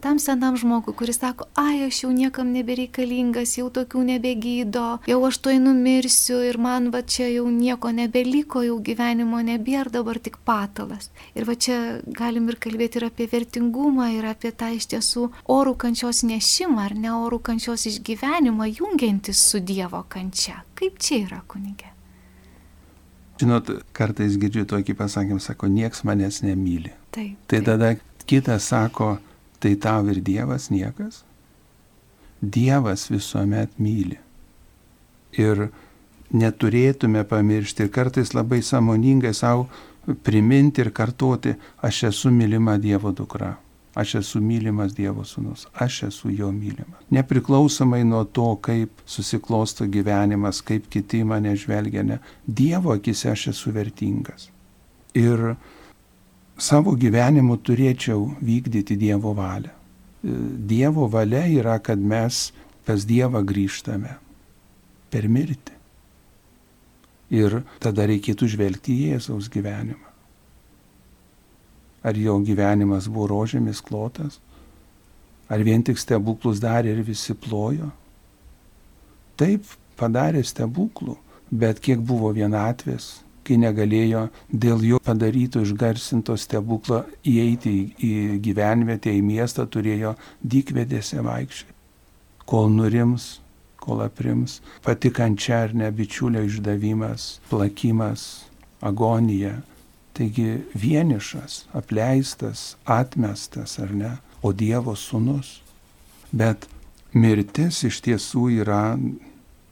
tam 0.00 0.18
senam 0.18 0.56
žmogui, 0.56 0.94
kuris 0.96 1.20
sako, 1.20 1.46
ai, 1.60 1.84
aš 1.86 2.04
jau 2.04 2.12
niekam 2.14 2.52
nebereikalingas, 2.54 3.58
jau 3.58 3.68
tokių 3.74 4.06
nebegydo, 4.14 4.86
jau 5.10 5.18
aš 5.28 5.40
to 5.44 5.52
numirsiu 5.60 6.40
ir 6.48 6.56
man 6.58 6.88
va 6.94 7.02
čia 7.04 7.28
jau 7.28 7.44
nieko 7.52 7.92
nebeliko, 7.92 8.64
jau 8.64 8.78
gyvenimo 8.80 9.42
nebėra, 9.44 9.92
dabar 10.00 10.20
tik 10.22 10.40
patalas. 10.46 11.10
Ir 11.36 11.44
va 11.48 11.56
čia 11.56 12.00
galim 12.06 12.48
ir 12.48 12.56
kalbėti 12.62 13.00
ir 13.00 13.08
apie 13.10 13.28
vertingumą, 13.30 14.08
ir 14.16 14.30
apie 14.32 14.54
tą 14.56 14.72
iš 14.76 14.88
tiesų 14.94 15.28
orų 15.52 15.76
kančios 15.84 16.24
nešimą, 16.24 16.88
ar 16.88 16.96
ne 16.96 17.12
orų 17.18 17.42
kančios 17.50 17.86
išgyvenimą, 17.90 18.72
jungiantis 18.80 19.44
su 19.50 19.60
Dievo 19.60 20.04
kančia. 20.08 20.62
Kaip 20.80 20.96
čia 21.02 21.18
yra, 21.26 21.42
kunigė? 21.50 21.90
Žinot, 23.40 23.70
kartais 23.96 24.36
girdžiu 24.40 24.66
tokį 24.68 24.94
pasakymą, 24.98 25.40
sako, 25.40 25.70
nieks 25.72 26.04
manęs 26.04 26.42
nemyli. 26.44 26.92
Taip, 27.14 27.38
tai 27.48 27.60
taip. 27.62 27.68
tada 27.70 27.92
kitas 28.28 28.68
sako, 28.68 29.14
tai 29.60 29.76
tau 29.80 30.04
ir 30.12 30.20
Dievas 30.24 30.68
niekas. 30.70 31.22
Dievas 32.40 33.08
visuomet 33.10 33.78
myli. 33.80 34.18
Ir 35.40 35.70
neturėtume 36.32 37.24
pamiršti 37.28 37.86
ir 37.86 37.94
kartais 37.94 38.34
labai 38.36 38.60
samoningai 38.62 39.32
savo 39.34 39.68
priminti 40.24 40.84
ir 40.84 40.92
kartoti, 40.92 41.54
aš 41.82 42.04
esu 42.10 42.30
mylima 42.34 42.76
Dievo 42.78 43.12
dukra. 43.12 43.54
Aš 43.94 44.14
esu 44.20 44.38
mylimas 44.38 44.92
Dievo 44.94 45.24
sūnus, 45.26 45.64
aš 45.74 46.02
esu 46.06 46.30
jo 46.30 46.52
mylimas. 46.54 47.02
Nepriklausomai 47.10 48.04
nuo 48.06 48.22
to, 48.24 48.52
kaip 48.62 49.02
susiklosto 49.06 49.88
gyvenimas, 49.90 50.60
kaip 50.62 50.86
kiti 50.92 51.24
mane 51.26 51.56
žvelgia, 51.58 52.04
ne. 52.06 52.20
Dievo 52.46 52.94
akise 52.94 53.32
aš 53.32 53.48
esu 53.50 53.72
vertingas. 53.74 54.46
Ir 55.18 55.56
savo 56.54 56.94
gyvenimu 56.94 57.58
turėčiau 57.66 58.28
vykdyti 58.38 58.94
Dievo 59.00 59.34
valią. 59.34 59.74
Dievo 60.22 61.08
valia 61.10 61.46
yra, 61.48 61.78
kad 61.82 61.98
mes 61.98 62.50
pas 62.86 63.06
Dievą 63.08 63.42
grįžtame 63.46 64.14
per 65.10 65.26
mirtį. 65.26 65.74
Ir 67.30 67.60
tada 67.82 68.06
reikėtų 68.10 68.48
žvelgti 68.54 68.94
į 68.94 69.10
Jėzaus 69.14 69.50
gyvenimą. 69.50 70.09
Ar 72.02 72.16
jo 72.16 72.38
gyvenimas 72.44 73.08
buvo 73.08 73.28
rožėmis 73.28 73.82
klotas? 73.84 74.38
Ar 75.50 75.60
vien 75.66 75.82
tik 75.84 75.98
stebuklus 75.98 76.60
darė 76.62 76.94
ir 76.94 77.02
visi 77.04 77.34
plojo? 77.34 77.90
Taip, 79.40 79.66
padarė 80.00 80.44
stebuklų, 80.46 81.16
bet 81.50 81.80
kiek 81.82 82.00
buvo 82.06 82.30
vienatvės, 82.36 83.10
kai 83.44 83.58
negalėjo 83.60 84.26
dėl 84.52 84.84
jo 84.86 85.00
padaryto 85.04 85.62
išgarsinto 85.64 86.36
stebuklo 86.38 87.02
įeiti 87.26 87.74
į 87.98 88.12
gyvenvietę, 88.44 89.12
į 89.12 89.22
miestą, 89.26 89.66
turėjo 89.66 90.14
dykvedėse 90.40 91.24
vaikščiai. 91.26 91.74
Kol 92.50 92.70
nurims, 92.74 93.40
kol 93.80 94.04
aprims, 94.04 94.60
pati 94.84 95.10
kančia 95.14 95.64
ar 95.66 95.74
ne 95.74 95.90
bičiulio 95.90 96.44
išdavimas, 96.46 97.40
plakimas, 97.50 98.26
agonija, 98.84 99.56
Taigi 100.20 100.66
vienišas, 100.76 101.64
apleistas, 101.72 102.74
atmestas 102.84 103.78
ar 103.80 103.94
ne, 103.96 104.10
o 104.44 104.52
Dievo 104.52 104.92
sūnus. 104.92 105.54
Bet 106.28 106.66
mirtis 107.16 107.80
iš 107.88 108.02
tiesų 108.04 108.42
yra 108.60 108.82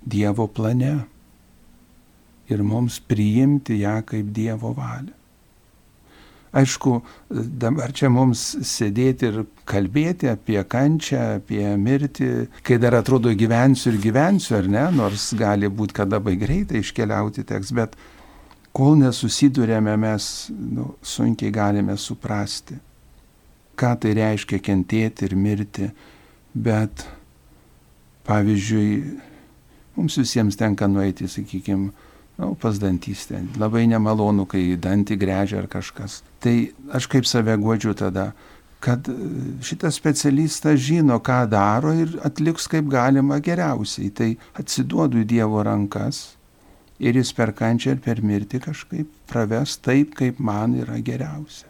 Dievo 0.09 0.49
plane 0.49 0.95
ir 2.49 2.65
mums 2.65 2.97
priimti 3.05 3.83
ją 3.83 3.99
kaip 4.09 4.33
Dievo 4.33 4.73
valią. 4.73 5.13
Aišku, 6.57 6.95
dabar 7.29 7.93
čia 7.93 8.09
mums 8.09 8.41
sėdėti 8.65 9.29
ir 9.29 9.43
kalbėti 9.69 10.31
apie 10.33 10.63
kančią, 10.65 11.43
apie 11.43 11.65
mirtį, 11.77 12.31
kai 12.65 12.79
dar 12.81 12.97
atrodo 13.03 13.35
gyvensiu 13.37 13.93
ir 13.93 13.99
gyvensiu, 14.01 14.57
ar 14.57 14.71
ne, 14.73 14.87
nors 14.97 15.35
gali 15.37 15.69
būti, 15.69 15.99
kad 16.01 16.17
labai 16.17 16.39
greitai 16.41 16.81
iškeliauti 16.81 17.45
teks, 17.53 17.75
bet 17.77 18.01
kol 18.77 18.99
nesusidurėme, 19.01 19.95
mes 20.01 20.49
nu, 20.53 20.93
sunkiai 21.03 21.53
galime 21.55 21.97
suprasti, 21.99 22.79
ką 23.79 23.95
tai 24.03 24.15
reiškia 24.19 24.61
kentėti 24.65 25.29
ir 25.29 25.37
mirti, 25.39 25.89
bet 26.55 27.07
pavyzdžiui, 28.29 28.91
mums 29.97 30.19
visiems 30.21 30.59
tenka 30.59 30.89
nueiti, 30.91 31.29
sakykime, 31.31 31.91
nu, 32.39 32.53
pas 32.61 32.79
dantystę. 32.79 33.41
Labai 33.59 33.87
nemalonu, 33.91 34.47
kai 34.51 34.77
dantį 34.79 35.19
grežia 35.19 35.63
ar 35.63 35.69
kažkas. 35.71 36.21
Tai 36.43 36.55
aš 36.95 37.09
kaip 37.11 37.27
save 37.27 37.57
godžiu 37.59 37.97
tada, 37.99 38.31
kad 38.85 39.09
šitas 39.65 39.99
specialistas 39.99 40.79
žino, 40.87 41.19
ką 41.19 41.41
daro 41.51 41.95
ir 41.99 42.15
atliks 42.27 42.69
kaip 42.71 42.87
galima 42.91 43.41
geriausiai. 43.43 44.13
Tai 44.15 44.29
atsiduodu 44.61 45.25
į 45.25 45.29
Dievo 45.35 45.65
rankas 45.67 46.38
ir 46.99 47.19
jis 47.19 47.33
per 47.35 47.53
kančią 47.57 47.97
ir 47.97 48.05
per 48.05 48.23
mirtį 48.23 48.61
kažkaip 48.69 49.11
praves 49.31 49.77
taip, 49.83 50.15
kaip 50.19 50.41
man 50.41 50.77
yra 50.79 50.99
geriausia. 51.05 51.67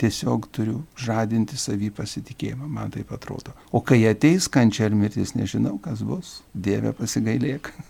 Tiesiog 0.00 0.48
turiu 0.56 0.78
žadinti 0.96 1.58
savį 1.60 1.90
pasitikėjimą, 1.98 2.68
man 2.72 2.92
taip 2.94 3.10
atrodo. 3.12 3.52
O 3.72 3.82
kai 3.84 4.00
ateis 4.08 4.48
kančia 4.48 4.88
ir 4.88 4.96
mirtis, 4.96 5.34
nežinau, 5.36 5.76
kas 5.84 6.00
bus. 6.06 6.38
Dieve 6.54 6.94
pasigailėk. 6.96 7.72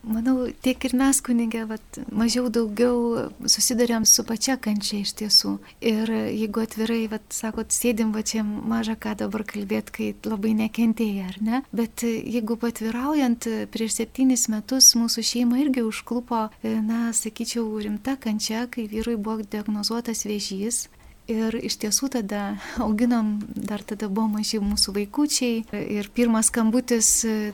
Manau, 0.00 0.46
tiek 0.64 0.80
ir 0.88 0.94
mes 0.96 1.18
kunigė, 1.20 1.66
vat, 1.68 1.98
mažiau 2.08 2.48
daugiau 2.52 3.26
susidurėm 3.44 4.06
su 4.08 4.24
pačia 4.24 4.56
kančia 4.56 5.02
iš 5.04 5.12
tiesų. 5.20 5.52
Ir 5.84 6.08
jeigu 6.08 6.62
atvirai, 6.64 7.02
vat, 7.12 7.26
sakot, 7.36 7.68
sėdim 7.74 8.14
va 8.14 8.22
čia 8.24 8.40
mažą 8.44 8.96
ką 9.00 9.12
dabar 9.20 9.44
kalbėt, 9.44 9.92
kai 9.92 10.14
labai 10.24 10.54
nekentėja, 10.62 11.26
ar 11.28 11.36
ne? 11.44 11.60
Bet 11.76 12.04
jeigu 12.06 12.56
patviraujant, 12.60 13.48
prieš 13.74 13.98
septynis 14.00 14.48
metus 14.52 14.94
mūsų 14.96 15.26
šeima 15.32 15.60
irgi 15.66 15.84
užklupo, 15.84 16.46
na, 16.64 17.02
sakyčiau, 17.16 17.68
rimta 17.84 18.16
kančia, 18.16 18.64
kai 18.72 18.88
vyrui 18.88 19.18
buvo 19.20 19.44
diagnozuotas 19.44 20.24
vėžys. 20.24 20.86
Ir 21.30 21.54
iš 21.54 21.76
tiesų 21.78 22.08
tada 22.16 22.40
auginom, 22.82 23.36
dar 23.54 23.84
tada 23.86 24.08
buvo 24.10 24.26
maži 24.34 24.58
mūsų 24.62 24.94
vaikučiai. 24.96 25.60
Ir 25.78 26.08
pirmas 26.14 26.48
skambutis, 26.50 27.10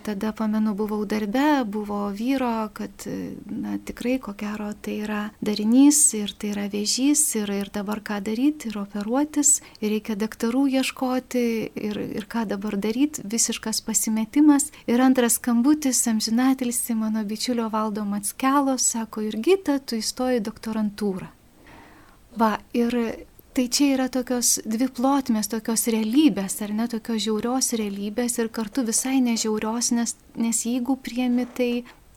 tada 0.07 0.33
pamenu, 0.37 0.73
buvau 0.79 1.03
darbe, 1.09 1.65
buvo 1.69 2.07
vyro, 2.17 2.71
kad 2.77 3.05
na, 3.51 3.77
tikrai 3.85 4.17
ko 4.23 4.33
gero 4.39 4.71
tai 4.81 4.97
yra 5.05 5.21
darinys 5.45 6.01
ir 6.17 6.33
tai 6.33 6.55
yra 6.55 6.67
vėžys 6.73 7.27
ir, 7.43 7.53
ir 7.53 7.71
dabar 7.75 8.01
ką 8.01 8.23
daryti 8.25 8.71
ir 8.71 8.81
operuotis, 8.81 9.61
ir 9.83 9.93
reikia 9.97 10.17
daktarų 10.17 10.65
ieškoti 10.81 11.45
ir, 11.77 12.01
ir 12.17 12.29
ką 12.33 12.47
dabar 12.49 12.79
daryti, 12.81 13.27
visiškas 13.29 13.83
pasimetimas. 13.85 14.71
Ir 14.89 15.05
antras 15.05 15.37
skambutis, 15.37 16.01
amžinatilsi 16.09 16.97
mano 16.97 17.25
bičiulio 17.29 17.69
valdo 17.73 18.09
Matskelo, 18.09 18.79
sako, 18.81 19.29
Irgita, 19.29 19.79
tu 19.85 20.01
įstoji 20.01 20.41
doktorantūrą. 20.49 21.29
Va, 22.37 22.57
ir 22.77 22.95
Tai 23.57 23.69
čia 23.73 23.95
yra 23.95 24.05
tokios 24.13 24.59
dvi 24.69 24.85
plotmės, 24.93 25.49
tokios 25.49 25.87
realybės, 25.89 26.59
ar 26.61 26.75
ne 26.77 26.85
tokios 26.93 27.23
žiaurios 27.25 27.71
realybės 27.81 28.37
ir 28.37 28.51
kartu 28.53 28.83
visai 28.85 29.15
nežiaurios, 29.25 29.89
nes, 29.97 30.13
nes 30.37 30.61
jeigu 30.69 30.99
priemi 31.01 31.47
tai, 31.57 31.71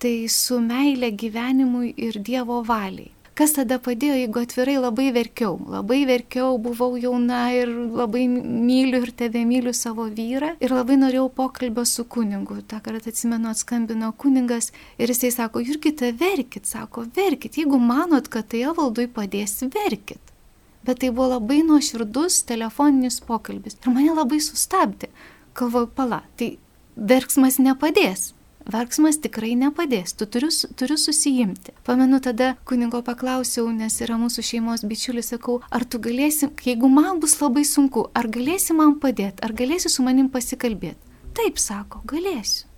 tai 0.04 0.28
su 0.28 0.58
meilė 0.60 1.14
gyvenimui 1.16 1.94
ir 1.96 2.20
Dievo 2.28 2.60
valiai. 2.68 3.14
Kas 3.40 3.56
tada 3.56 3.80
padėjo, 3.80 4.20
jeigu 4.20 4.44
atvirai 4.44 4.76
labai 4.84 5.08
verkiau, 5.16 5.56
labai 5.78 6.02
verkiau, 6.10 6.58
buvau 6.60 7.00
jauna 7.00 7.46
ir 7.56 7.72
labai 7.72 8.26
myliu 8.28 9.00
ir 9.06 9.16
tebe 9.16 9.46
myliu 9.48 9.72
savo 9.72 10.12
vyrą 10.12 10.58
ir 10.60 10.76
labai 10.76 11.00
norėjau 11.00 11.30
pokalbio 11.40 11.86
su 11.88 12.04
kuningu. 12.04 12.66
Ta 12.68 12.82
kartą 12.84 13.14
atsimenu, 13.14 13.54
atskambino 13.56 14.12
kuningas 14.12 14.74
ir 15.00 15.16
jisai 15.16 15.32
sako, 15.38 15.64
Jurgita, 15.64 16.12
verkit, 16.20 16.68
sako, 16.68 17.08
verkit, 17.16 17.62
jeigu 17.64 17.80
manot, 17.80 18.28
kad 18.28 18.52
tai 18.52 18.68
valdui 18.76 19.08
padės, 19.08 19.62
verkit 19.72 20.20
bet 20.90 21.04
tai 21.04 21.12
buvo 21.14 21.36
labai 21.36 21.62
nuoširdus 21.68 22.42
telefoninis 22.50 23.22
pokalbis. 23.30 23.78
Ir 23.78 23.94
mane 23.94 24.18
labai 24.18 24.42
sustabdė. 24.42 25.12
Galvoju, 25.60 25.90
pala, 25.96 26.24
tai 26.40 26.56
verksmas 26.98 27.60
nepadės. 27.62 28.34
Verksmas 28.70 29.18
tikrai 29.18 29.56
nepadės, 29.58 30.14
tu 30.14 30.28
turiu, 30.30 30.50
turiu 30.78 30.98
susijimti. 31.00 31.74
Pamenu 31.88 32.20
tada 32.22 32.52
kunigo 32.70 33.02
paklausiau, 33.06 33.72
nes 33.74 33.96
yra 34.06 34.20
mūsų 34.22 34.46
šeimos 34.46 34.86
bičiulis, 34.86 35.32
sakau, 35.34 35.58
ar 35.74 35.88
tu 35.90 35.98
galėsi, 36.04 36.52
jeigu 36.68 36.90
man 36.92 37.22
bus 37.24 37.40
labai 37.42 37.66
sunku, 37.66 38.10
ar 38.14 38.30
galėsi 38.30 38.78
man 38.78 39.00
padėti, 39.02 39.42
ar 39.42 39.56
galėsi 39.58 39.90
su 39.90 40.06
manim 40.06 40.30
pasikalbėti. 40.30 41.02
Taip 41.40 41.58
sako, 41.62 42.04
galėsiu. 42.10 42.69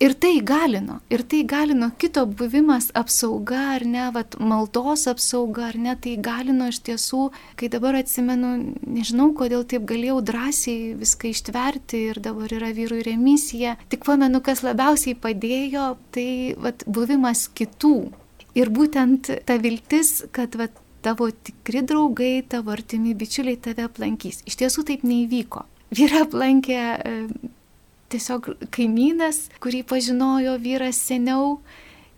Ir 0.00 0.14
tai 0.16 0.38
galino, 0.40 0.94
ir 1.12 1.20
tai 1.28 1.42
galino 1.44 1.90
kito 2.00 2.22
buvimas 2.24 2.86
apsauga 2.96 3.58
ar 3.74 3.82
ne, 3.84 4.06
vat, 4.14 4.32
maldos 4.40 5.02
apsauga 5.10 5.66
ar 5.66 5.76
ne, 5.76 5.92
tai 6.00 6.14
galino 6.16 6.70
iš 6.72 6.78
tiesų, 6.86 7.26
kai 7.60 7.68
dabar 7.68 7.98
atsimenu, 7.98 8.54
nežinau, 8.80 9.26
kodėl 9.36 9.66
taip 9.68 9.84
galėjau 9.90 10.22
drąsiai 10.30 10.94
viską 11.02 11.34
ištverti 11.34 12.00
ir 12.14 12.22
dabar 12.24 12.48
yra 12.56 12.72
vyrų 12.80 13.02
remisija. 13.10 13.76
Tik 13.92 14.08
pamenu, 14.08 14.40
kas 14.40 14.64
labiausiai 14.64 15.18
padėjo, 15.20 15.92
tai 16.16 16.28
vat, 16.56 16.88
buvimas 16.88 17.50
kitų. 17.52 17.94
Ir 18.56 18.72
būtent 18.72 19.28
ta 19.44 19.60
viltis, 19.60 20.22
kad 20.32 20.56
vat, 20.56 20.80
tavo 21.04 21.28
tikri 21.28 21.84
draugai, 21.84 22.38
tavo 22.48 22.72
artimi 22.72 23.12
bičiuliai 23.12 23.60
tave 23.60 23.84
aplankys. 23.84 24.46
Iš 24.48 24.62
tiesų 24.64 24.88
taip 24.88 25.04
neįvyko. 25.04 25.68
Vyra 25.92 26.24
aplankė 26.24 26.80
tiesiog 28.10 28.52
kaimynas, 28.74 29.48
kurį 29.62 29.84
pažinojo 29.92 30.56
vyras 30.62 31.00
seniau. 31.10 31.60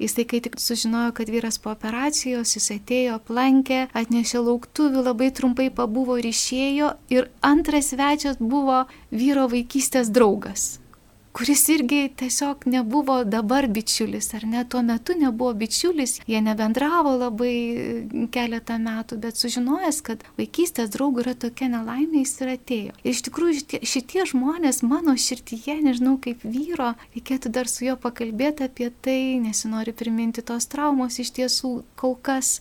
Jisai, 0.03 0.25
kai 0.27 0.41
tik 0.43 0.57
sužinojo, 0.59 1.13
kad 1.15 1.31
vyras 1.31 1.61
po 1.63 1.71
operacijos, 1.71 2.57
jis 2.57 2.73
atėjo, 2.75 3.21
aplankė, 3.21 3.85
atnešė 3.95 4.43
lauktuvių, 4.43 5.05
labai 5.07 5.31
trumpai 5.31 5.69
pabuvo 5.71 6.19
ir 6.19 6.27
išėjo. 6.33 6.95
Ir 7.15 7.31
antras 7.47 7.93
svečias 7.93 8.41
buvo 8.41 8.83
vyro 9.15 9.47
vaikystės 9.53 10.11
draugas 10.11 10.82
kuris 11.33 11.69
irgi 11.69 12.11
tiesiog 12.17 12.67
nebuvo 12.67 13.25
dabar 13.25 13.67
bičiulis, 13.69 14.35
ar 14.35 14.45
ne, 14.47 14.65
tuo 14.69 14.83
metu 14.83 15.15
nebuvo 15.19 15.55
bičiulis, 15.55 16.19
jie 16.29 16.41
nebendravo 16.45 17.15
labai 17.17 17.55
keletą 18.35 18.77
metų, 18.83 19.19
bet 19.23 19.41
sužinojęs, 19.41 20.03
kad 20.05 20.25
vaikystės 20.39 20.93
draugų 20.93 21.25
yra 21.25 21.35
tokia 21.47 21.71
nelaimė, 21.73 22.25
jis 22.25 22.37
ir 22.43 22.53
atėjo. 22.57 22.95
Ir 23.01 23.11
iš 23.15 23.25
tikrųjų 23.29 23.59
šitie, 23.61 23.83
šitie 23.95 24.27
žmonės 24.35 24.83
mano 24.85 25.17
širtyje, 25.17 25.79
nežinau 25.89 26.19
kaip 26.23 26.45
vyro, 26.45 26.93
reikėtų 27.17 27.55
dar 27.57 27.71
su 27.71 27.89
juo 27.89 27.97
pakalbėti 28.01 28.69
apie 28.69 28.93
tai, 29.03 29.19
nesinori 29.41 29.97
priminti 29.97 30.45
tos 30.45 30.69
traumos 30.69 31.21
iš 31.23 31.33
tiesų 31.41 31.79
kol 31.97 32.19
kas 32.21 32.59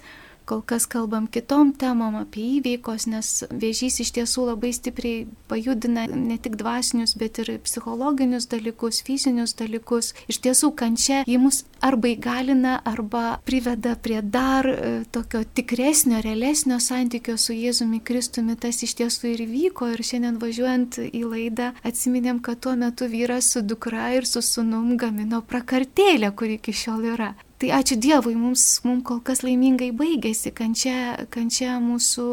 kol 0.52 0.62
kas 0.68 0.84
kalbam 0.92 1.30
kitom 1.32 1.72
temom 1.80 2.18
apie 2.20 2.44
įveikos, 2.58 3.06
nes 3.08 3.28
vėžys 3.56 4.02
iš 4.04 4.10
tiesų 4.18 4.50
labai 4.50 4.74
stipriai 4.76 5.24
pajudina 5.48 6.04
ne 6.12 6.36
tik 6.44 6.58
dvasinius, 6.60 7.14
bet 7.16 7.40
ir 7.40 7.54
psichologinius 7.64 8.50
dalykus, 8.52 9.00
fizinius 9.08 9.56
dalykus. 9.56 10.12
Iš 10.28 10.42
tiesų 10.44 10.74
kančia 10.76 11.22
jį 11.30 11.38
mus 11.40 11.62
arba 11.80 12.12
įgalina, 12.12 12.74
arba 12.84 13.38
priveda 13.48 13.94
prie 13.96 14.20
dar 14.22 14.68
e, 14.68 14.90
tokio 15.16 15.46
tikresnio, 15.56 16.20
realesnio 16.26 16.82
santykio 16.84 17.38
su 17.40 17.56
Jėzumi 17.56 18.02
Kristumi. 18.04 18.58
Tas 18.60 18.82
iš 18.84 18.98
tiesų 19.00 19.32
ir 19.32 19.46
vyko 19.48 19.88
ir 19.94 20.04
šiandien 20.04 20.42
važiuojant 20.42 21.00
į 21.08 21.24
laidą 21.32 21.72
atsiminėm, 21.88 22.44
kad 22.44 22.60
tuo 22.60 22.76
metu 22.76 23.08
vyras 23.08 23.54
su 23.56 23.64
dukra 23.64 24.12
ir 24.18 24.28
su 24.28 24.44
sunum 24.44 24.98
gamino 25.00 25.40
prakartėlę, 25.48 26.34
kuri 26.36 26.60
iki 26.60 26.76
šiol 26.76 27.08
yra. 27.14 27.32
Tai 27.62 27.70
ačiū 27.78 27.98
Dievui, 28.02 28.34
mums, 28.34 28.64
mums 28.82 29.04
kol 29.06 29.20
kas 29.22 29.44
laimingai 29.46 29.92
baigėsi, 29.94 30.50
kančia, 30.58 31.28
kančia 31.30 31.76
mūsų, 31.84 32.26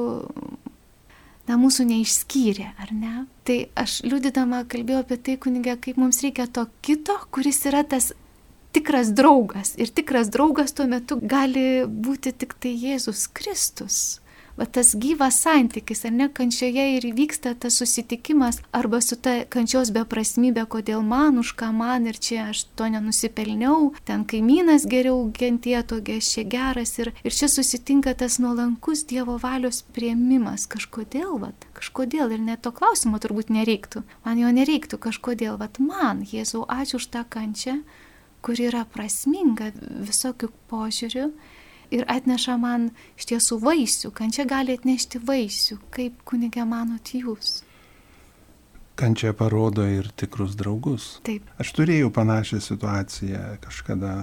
na, 1.50 1.58
mūsų 1.60 1.84
neišskyrė, 1.90 2.70
ar 2.80 2.94
ne? 2.96 3.26
Tai 3.44 3.58
aš 3.82 3.98
liūdydama 4.08 4.62
kalbėjau 4.72 5.02
apie 5.04 5.18
tai, 5.26 5.34
kunigė, 5.36 5.74
kaip 5.84 6.00
mums 6.00 6.22
reikia 6.24 6.48
to 6.48 6.64
kito, 6.80 7.18
kuris 7.34 7.60
yra 7.68 7.82
tas 7.84 8.14
tikras 8.72 9.12
draugas. 9.12 9.74
Ir 9.76 9.92
tikras 9.92 10.32
draugas 10.32 10.72
tuo 10.72 10.88
metu 10.88 11.20
gali 11.20 11.84
būti 11.84 12.32
tik 12.32 12.56
tai 12.56 12.72
Jėzus 12.72 13.26
Kristus 13.28 14.00
va 14.58 14.66
tas 14.66 14.92
gyvas 14.98 15.38
santykis, 15.44 16.04
ar 16.08 16.14
ne, 16.14 16.28
kančioje 16.34 16.84
ir 16.96 17.06
įvyksta 17.08 17.54
tas 17.62 17.78
susitikimas 17.78 18.60
arba 18.74 19.00
su 19.04 19.16
ta 19.16 19.44
kančios 19.50 19.92
beprasmybė, 19.94 20.64
kodėl 20.70 21.04
man, 21.06 21.38
už 21.42 21.54
ką 21.58 21.70
man 21.76 22.08
ir 22.10 22.18
čia 22.18 22.48
aš 22.52 22.64
to 22.78 22.88
nenusipelniau, 22.90 23.92
ten 24.08 24.26
kaimynas 24.28 24.88
geriau 24.90 25.28
gentėtogė, 25.38 26.18
aš 26.18 26.32
čia 26.34 26.44
geras 26.56 26.96
ir, 26.98 27.12
ir 27.22 27.38
čia 27.38 27.50
susitinka 27.52 28.16
tas 28.18 28.40
nuolankus 28.42 29.06
Dievo 29.08 29.38
valios 29.40 29.84
prieimimas 29.94 30.66
kažkodėl, 30.70 31.38
va, 31.40 31.52
kažkodėl 31.78 32.34
ir 32.34 32.42
net 32.50 32.64
to 32.66 32.74
klausimo 32.74 33.22
turbūt 33.22 33.54
nereiktų, 33.54 34.02
man 34.26 34.42
jo 34.42 34.50
nereiktų 34.52 34.98
kažkodėl, 35.08 35.56
va, 35.60 35.70
man, 35.78 36.26
Jėzau, 36.26 36.66
ačiū 36.66 36.98
už 36.98 37.10
tą 37.14 37.22
kančią 37.28 37.78
kuri 38.42 38.68
yra 38.70 38.84
prasminga 38.86 39.72
visokių 40.06 40.50
požiūrių 40.70 41.28
ir 41.90 42.04
atneša 42.08 42.56
man 42.60 42.90
iš 43.18 43.28
tiesų 43.32 43.58
vaisių. 43.62 44.12
Kančia 44.14 44.46
gali 44.48 44.76
atnešti 44.78 45.20
vaisių. 45.24 45.78
Kaip 45.94 46.22
kunigė 46.28 46.66
manot 46.68 47.12
jūs? 47.14 47.62
Kančia 48.98 49.32
parodo 49.36 49.84
ir 49.86 50.10
tikrus 50.18 50.56
draugus. 50.58 51.18
Taip. 51.26 51.46
Aš 51.62 51.70
turėjau 51.76 52.10
panašią 52.14 52.60
situaciją 52.64 53.44
kažkada. 53.62 54.16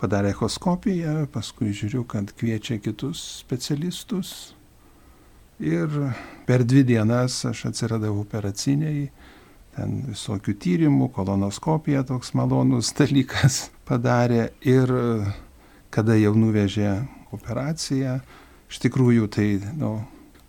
Padarė 0.00 0.30
echoskopiją, 0.32 1.26
paskui 1.28 1.74
žiūriu, 1.76 2.06
kad 2.08 2.30
kviečia 2.32 2.78
kitus 2.80 3.20
specialistus. 3.42 4.54
Ir 5.60 5.92
per 6.48 6.64
dvi 6.64 6.86
dienas 6.88 7.34
aš 7.44 7.66
atsiradau 7.68 8.14
operaciniai, 8.22 9.10
ten 9.76 9.98
visokių 10.06 10.54
tyrimų, 10.56 11.10
kolonoskopija 11.12 12.06
toks 12.08 12.32
malonus 12.32 12.94
dalykas 13.00 13.66
padarė. 13.84 14.54
Ir 14.64 14.94
kada 15.94 16.16
jau 16.18 16.32
nuvežė 16.38 16.94
operaciją, 17.34 18.18
iš 18.70 18.80
tikrųjų 18.84 19.28
tai 19.34 19.48
nu, 19.78 19.98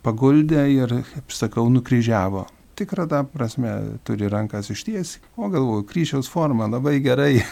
paguldė 0.06 0.66
ir, 0.72 0.98
kaip 1.12 1.34
sakau, 1.34 1.68
nukryžiavo. 1.72 2.46
Tikra 2.78 3.04
ta 3.06 3.20
prasme, 3.28 3.98
turi 4.06 4.30
rankas 4.32 4.70
išties, 4.72 5.18
o 5.36 5.50
galvoju, 5.52 5.84
kryžiaus 5.90 6.30
forma 6.30 6.66
labai 6.70 6.96
gerai. 7.04 7.42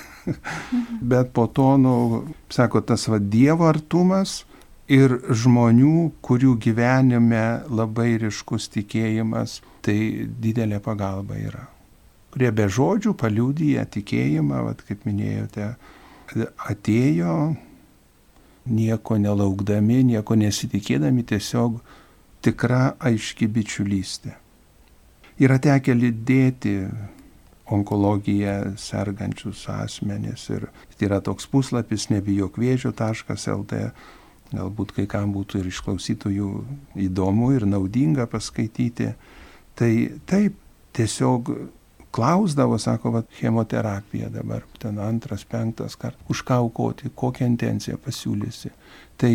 Bet 1.12 1.34
po 1.36 1.46
to, 1.46 1.74
nu, 1.78 1.94
sako, 2.50 2.80
tas 2.86 3.04
va 3.10 3.20
Dievo 3.20 3.68
artumas 3.68 4.40
ir 4.90 5.18
žmonių, 5.28 6.10
kurių 6.24 6.56
gyvenime 6.64 7.44
labai 7.68 8.14
ryškus 8.22 8.70
tikėjimas, 8.74 9.60
tai 9.84 10.26
didelė 10.40 10.80
pagalba 10.82 11.38
yra. 11.38 11.66
Kurie 12.30 12.50
be 12.54 12.66
žodžių 12.70 13.14
paliūdija 13.18 13.84
tikėjimą, 13.90 14.64
vat, 14.68 14.82
kaip 14.86 15.04
minėjote, 15.06 15.72
atėjo 16.70 17.34
nieko 18.70 19.18
nelaukdami, 19.18 20.02
nieko 20.14 20.36
nesitikėdami, 20.38 21.24
tiesiog 21.26 21.80
tikra 22.44 22.94
aiški 22.98 23.48
bičiulystė. 23.50 24.36
Yra 25.40 25.56
tekę 25.62 25.94
lydėti 25.96 26.74
onkologiją 27.70 28.74
sergančius 28.80 29.64
asmenys 29.72 30.48
ir 30.50 30.66
tai 30.96 31.08
yra 31.08 31.20
toks 31.24 31.46
puslapis 31.50 32.08
nebijokvėžio.lt, 32.12 33.82
galbūt 34.50 34.94
kai 34.96 35.06
kam 35.10 35.34
būtų 35.36 35.62
ir 35.62 35.70
išklausytojų 35.70 36.48
įdomu 37.06 37.52
ir 37.54 37.66
naudinga 37.70 38.26
paskaityti. 38.30 39.12
Tai 39.78 39.92
taip, 40.28 40.58
tiesiog 40.96 41.52
klausdavo, 42.10 42.78
sako, 42.78 43.10
va, 43.10 43.22
chemoterapija 43.38 44.28
dabar, 44.34 44.64
ten 44.78 44.98
antras, 44.98 45.44
penktas 45.44 45.96
kartas, 45.96 46.22
už 46.28 46.42
ką 46.46 46.60
aukoti, 46.64 47.10
kokią 47.14 47.46
intenciją 47.46 47.98
pasiūlysi. 48.02 48.72
Tai 49.20 49.32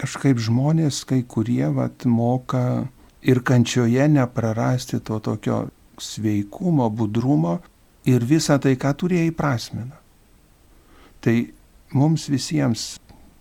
kažkaip 0.00 0.40
žmonės, 0.40 1.02
kai 1.08 1.22
kurie, 1.28 1.66
va, 1.74 1.90
moka 2.04 2.88
ir 3.22 3.42
kančioje 3.44 4.08
neprarasti 4.08 5.00
to 5.04 5.18
tokio 5.20 5.66
sveikumo, 5.98 6.88
budrumo 6.90 7.58
ir 8.08 8.24
visą 8.24 8.58
tai, 8.62 8.76
ką 8.80 8.94
turėjai 9.02 9.34
prasmina. 9.36 9.98
Tai 11.20 11.36
mums 11.98 12.28
visiems 12.30 12.94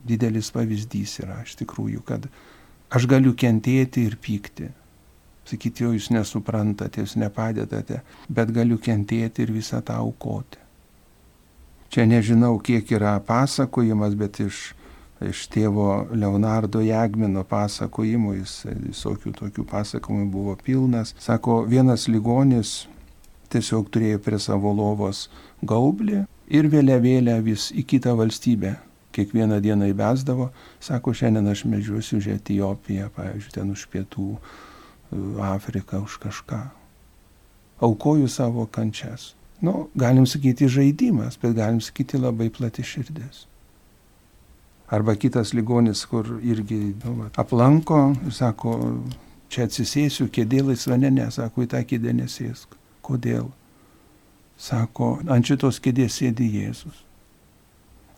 didelis 0.07 0.49
pavyzdys 0.55 1.19
yra 1.23 1.41
iš 1.43 1.57
tikrųjų, 1.61 2.01
kad 2.07 2.27
aš 2.89 3.07
galiu 3.09 3.35
kentėti 3.37 4.07
ir 4.07 4.15
pykti 4.23 4.71
sakyti, 5.47 5.85
jo 5.85 5.93
jūs 5.95 6.09
nesuprantate, 6.13 7.03
jūs 7.03 7.17
nepadedate, 7.19 8.01
bet 8.29 8.53
galiu 8.55 8.79
kentėti 8.81 9.45
ir 9.45 9.53
visą 9.55 9.81
tą 9.85 9.99
aukoti. 10.03 10.59
Čia 11.93 12.03
nežinau, 12.03 12.57
kiek 12.59 12.89
yra 12.91 13.15
pasakojimas, 13.23 14.15
bet 14.19 14.41
iš, 14.43 14.73
iš 15.23 15.45
tėvo 15.53 16.07
Leonardo 16.11 16.81
Jagmino 16.83 17.45
pasakojimų, 17.47 18.33
jis 18.41 18.55
visokių 18.89 19.31
tokių 19.39 19.63
pasakojimų 19.69 20.27
buvo 20.31 20.57
pilnas. 20.59 21.15
Sako, 21.23 21.61
vienas 21.69 22.09
ligonis 22.11 22.81
tiesiog 23.53 23.87
turėjo 23.93 24.19
prie 24.25 24.39
savo 24.43 24.73
lovos 24.75 25.27
gaublį 25.63 26.25
ir 26.51 26.67
vėliavėlę 26.71 27.39
vis 27.45 27.71
į 27.71 27.87
kitą 27.87 28.17
valstybę. 28.19 28.75
Kiekvieną 29.17 29.57
dieną 29.63 29.87
įvesdavo, 29.89 30.51
sako, 30.83 31.15
šiandien 31.15 31.47
aš 31.49 31.63
medžiuosiu 31.65 32.19
už 32.19 32.27
Etijopiją, 32.35 33.07
pavyzdžiui, 33.15 33.53
ten 33.55 33.71
už 33.73 33.87
pietų 33.89 34.35
Afriką, 35.41 36.03
už 36.03 36.17
kažką. 36.17 36.59
Aukoju 37.79 38.27
savo 38.27 38.65
kančias. 38.65 39.33
Nu, 39.61 39.87
galim 39.95 40.25
sakyti 40.25 40.67
žaidimas, 40.69 41.37
bet 41.41 41.55
galim 41.55 41.81
sakyti 41.81 42.17
labai 42.17 42.49
plati 42.49 42.83
širdis. 42.83 43.45
Arba 44.89 45.15
kitas 45.15 45.53
ligonis, 45.53 46.05
kur 46.05 46.39
irgi 46.43 46.95
nu, 47.03 47.29
aplanko 47.35 48.13
ir 48.25 48.33
sako, 48.33 48.77
čia 49.49 49.65
atsisėsiu, 49.67 50.29
kėdė 50.31 50.61
laisva, 50.69 50.97
ne, 50.97 51.11
ne, 51.11 51.27
sako, 51.31 51.65
į 51.65 51.71
tą 51.73 51.81
kėdę 51.87 52.13
nesėsk. 52.15 52.77
Kodėl? 53.03 53.49
Sako, 54.57 55.17
ant 55.29 55.45
šitos 55.45 55.81
kėdės 55.83 56.21
sėdi 56.21 56.47
Jėzus. 56.61 57.03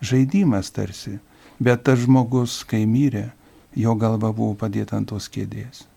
Žaidimas 0.00 0.70
tarsi, 0.72 1.18
bet 1.60 1.84
tas 1.84 2.00
žmogus, 2.06 2.62
kai 2.64 2.86
mirė, 2.88 3.30
jo 3.76 3.94
galva 3.94 4.32
buvo 4.32 4.54
padėta 4.54 4.96
ant 4.96 5.10
tos 5.10 5.28
kėdės. 5.28 5.89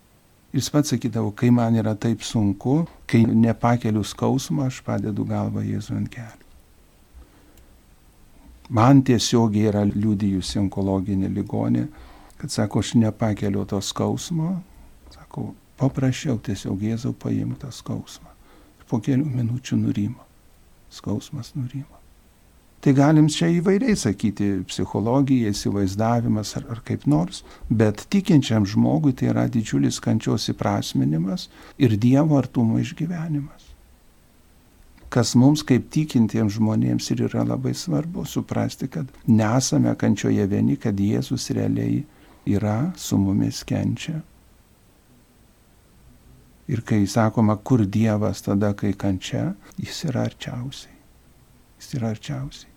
Jis 0.54 0.70
pats 0.70 0.92
sakydavo, 0.92 1.32
kai 1.34 1.50
man 1.50 1.74
yra 1.74 1.96
taip 1.98 2.22
sunku, 2.22 2.84
kai 3.10 3.24
nepakeliu 3.26 4.04
skausmą, 4.06 4.68
aš 4.70 4.84
padedu 4.86 5.24
galvą 5.26 5.64
Jėzų 5.66 5.96
ant 5.98 6.10
kelių. 6.12 6.44
Man 8.74 9.02
tiesiogiai 9.04 9.66
yra 9.72 9.82
liudijusi 9.88 10.60
onkologinė 10.62 11.28
ligonė, 11.34 11.88
kad 12.38 12.54
sako, 12.54 12.84
aš 12.84 12.94
nepakeliu 13.00 13.66
to 13.68 13.80
skausmo, 13.82 14.52
sako, 15.16 15.50
paprašiau 15.80 16.38
tiesiog 16.38 16.86
Jėzau 16.86 17.12
paimti 17.18 17.64
tą 17.66 17.74
skausmą. 17.74 18.30
Ir 18.78 18.88
po 18.88 19.02
kelių 19.02 19.26
minučių 19.26 19.80
nurimo. 19.82 20.22
Skausmas 20.94 21.50
nurimo. 21.58 22.03
Tai 22.84 22.92
galim 22.92 23.30
čia 23.32 23.46
įvairiai 23.48 23.96
sakyti- 23.96 24.46
psichologija, 24.68 25.48
įsivaizdavimas 25.54 26.50
ar, 26.58 26.64
ar 26.68 26.80
kaip 26.84 27.06
nors, 27.06 27.42
bet 27.70 28.02
tikinčiam 28.12 28.66
žmogui 28.68 29.14
tai 29.16 29.30
yra 29.30 29.48
didžiulis 29.48 29.96
kančios 30.04 30.50
įprasminimas 30.52 31.48
ir 31.78 31.96
Dievo 31.96 32.36
artumo 32.36 32.76
išgyvenimas. 32.76 33.72
Kas 35.08 35.34
mums 35.34 35.62
kaip 35.62 35.88
tikintiems 35.88 36.58
žmonėms 36.58 37.10
ir 37.10 37.22
yra 37.30 37.46
labai 37.46 37.72
svarbu 37.72 38.26
suprasti, 38.26 38.88
kad 38.88 39.06
nesame 39.26 39.96
kančioje 39.96 40.46
vieni, 40.46 40.76
kad 40.76 40.94
Jėzus 40.94 41.54
realiai 41.56 42.04
yra 42.44 42.92
su 42.96 43.16
mumis 43.16 43.64
kenčia. 43.64 44.20
Ir 46.68 46.82
kai 46.82 47.06
sakoma, 47.06 47.56
kur 47.56 47.86
Dievas 47.86 48.42
tada, 48.42 48.74
kai 48.74 48.92
kančia, 48.92 49.54
jis 49.78 50.04
yra 50.04 50.28
arčiausiai. 50.28 50.92
Jis 51.80 51.94
yra 51.94 52.12
arčiausiai 52.12 52.73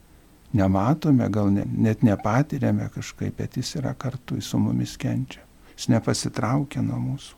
nematome, 0.53 1.29
gal 1.29 1.51
ne, 1.53 1.65
net 1.77 2.03
nepatiriame 2.03 2.89
kažkaip, 2.93 3.37
bet 3.37 3.57
jis 3.57 3.75
yra 3.81 3.93
kartu, 3.93 4.37
jis 4.37 4.51
su 4.53 4.59
mumis 4.59 4.95
kenčia. 4.97 5.43
Jis 5.77 5.89
nepasitraukia 5.93 6.81
nuo 6.81 6.99
mūsų. 7.01 7.35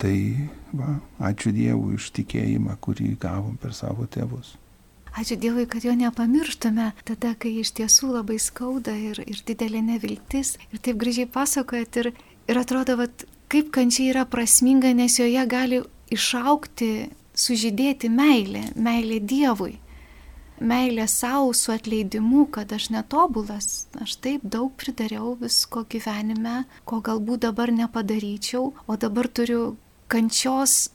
Tai 0.00 0.16
va, 0.76 0.98
ačiū 1.30 1.52
Dievui 1.56 1.96
už 1.96 2.10
tikėjimą, 2.18 2.76
kurį 2.84 3.14
gavom 3.20 3.56
per 3.60 3.72
savo 3.76 4.06
tėvus. 4.08 4.54
Ačiū 5.16 5.38
Dievui, 5.40 5.64
kad 5.68 5.84
jo 5.84 5.94
nepamirštume 5.96 6.90
tada, 7.08 7.32
kai 7.40 7.54
iš 7.62 7.72
tiesų 7.78 8.12
labai 8.18 8.36
skauda 8.40 8.92
ir, 8.92 9.22
ir 9.24 9.40
didelė 9.48 9.80
neviltis. 9.84 10.56
Ir 10.68 10.82
taip 10.84 11.00
gražiai 11.00 11.28
pasakojat 11.32 12.00
ir, 12.02 12.10
ir 12.48 12.60
atrodo, 12.60 12.98
vat, 13.00 13.24
kaip 13.52 13.72
kančiai 13.72 14.12
yra 14.12 14.26
prasminga, 14.28 14.92
nes 14.92 15.16
joje 15.16 15.46
gali 15.48 15.80
išaukti, 16.12 17.08
sužydėti 17.36 18.12
meilė, 18.12 18.68
meilė 18.76 19.20
Dievui 19.24 19.78
meilė 20.60 21.06
savo 21.10 21.52
su 21.54 21.72
atleidimu, 21.74 22.46
kad 22.52 22.72
aš 22.72 22.88
netobulas, 22.94 23.86
aš 24.00 24.16
taip 24.24 24.44
daug 24.44 24.72
pridariau 24.80 25.34
visko 25.40 25.84
gyvenime, 25.90 26.64
ko 26.88 27.00
galbūt 27.04 27.44
dabar 27.46 27.72
nepadaryčiau, 27.74 28.72
o 28.86 28.96
dabar 28.96 29.28
turiu 29.28 29.76
kančios 30.08 30.90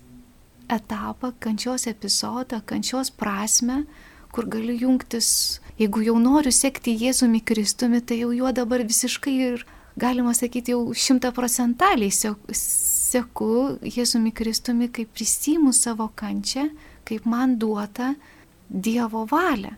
etapą, 0.71 1.33
kančios 1.39 1.87
epizodą, 1.87 2.61
kančios 2.65 3.11
prasme, 3.11 3.83
kur 4.31 4.47
galiu 4.47 4.77
jungtis, 4.79 5.59
jeigu 5.79 6.05
jau 6.05 6.17
noriu 6.19 6.53
sekti 6.55 6.95
Jėzumi 6.95 7.43
Kristumi, 7.43 8.01
tai 8.01 8.21
jau 8.21 8.31
juo 8.35 8.51
dabar 8.55 8.83
visiškai 8.87 9.33
ir, 9.47 9.65
galima 9.99 10.33
sakyti, 10.37 10.71
jau 10.71 10.95
šimtaprocentaliai 10.95 12.11
seku 12.11 13.51
Jėzumi 13.83 14.31
Kristumi, 14.31 14.87
kaip 14.87 15.11
prisimu 15.17 15.75
savo 15.75 16.07
kančią, 16.15 16.69
kaip 17.07 17.27
man 17.27 17.57
duota, 17.59 18.13
Dievo 18.71 19.25
valią 19.29 19.75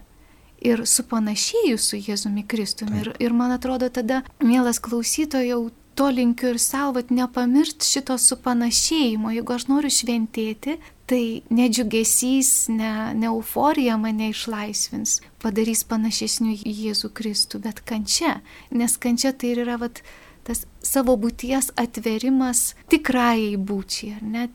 ir 0.63 0.85
supanašėjus 0.87 1.89
su 1.91 1.99
Jėzumi 1.99 2.45
Kristumi. 2.47 3.01
Ir, 3.03 3.13
ir 3.19 3.35
man 3.35 3.51
atrodo 3.55 3.89
tada, 3.91 4.21
mielas 4.39 4.79
klausytojau, 4.83 5.71
to 5.93 6.07
linkiu 6.09 6.53
ir 6.53 6.59
savo, 6.61 7.03
nepamiršt 7.09 7.85
šito 7.85 8.17
supanašėjimo. 8.17 9.33
Jeigu 9.35 9.55
aš 9.55 9.67
noriu 9.69 9.91
šventėti, 9.93 10.77
tai 11.09 11.43
nedžiugesys, 11.53 12.69
ne, 12.73 12.93
ne 13.19 13.29
euforija 13.29 13.99
mane 14.01 14.31
išlaisvins, 14.31 15.19
padarys 15.43 15.83
panašesniu 15.89 16.55
į 16.55 16.75
Jėzų 16.87 17.11
Kristų, 17.13 17.61
bet 17.67 17.83
kančia. 17.85 18.39
Nes 18.71 18.97
kančia 18.97 19.35
tai 19.35 19.53
yra 19.57 19.77
vat, 19.81 20.01
tas 20.47 20.65
savo 20.81 21.17
būties 21.19 21.73
atverimas 21.79 22.71
tikrajai 22.93 23.55
būčiai, 23.59 24.17
ar 24.17 24.27
ne? 24.35 24.49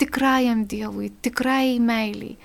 Tikrajam 0.00 0.64
Dievui, 0.66 1.12
tikrajai 1.22 1.76
meiliai 1.78 2.38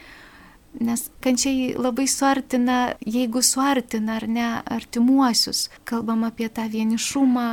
Nes 0.80 1.08
kančiai 1.24 1.74
labai 1.74 2.06
suartina, 2.08 2.94
jeigu 3.02 3.42
suartina 3.42 4.18
ar 4.20 4.28
ne 4.30 4.48
artimuosius, 4.78 5.70
kalbam 5.90 6.26
apie 6.28 6.50
tą 6.54 6.68
vienišumą 6.70 7.48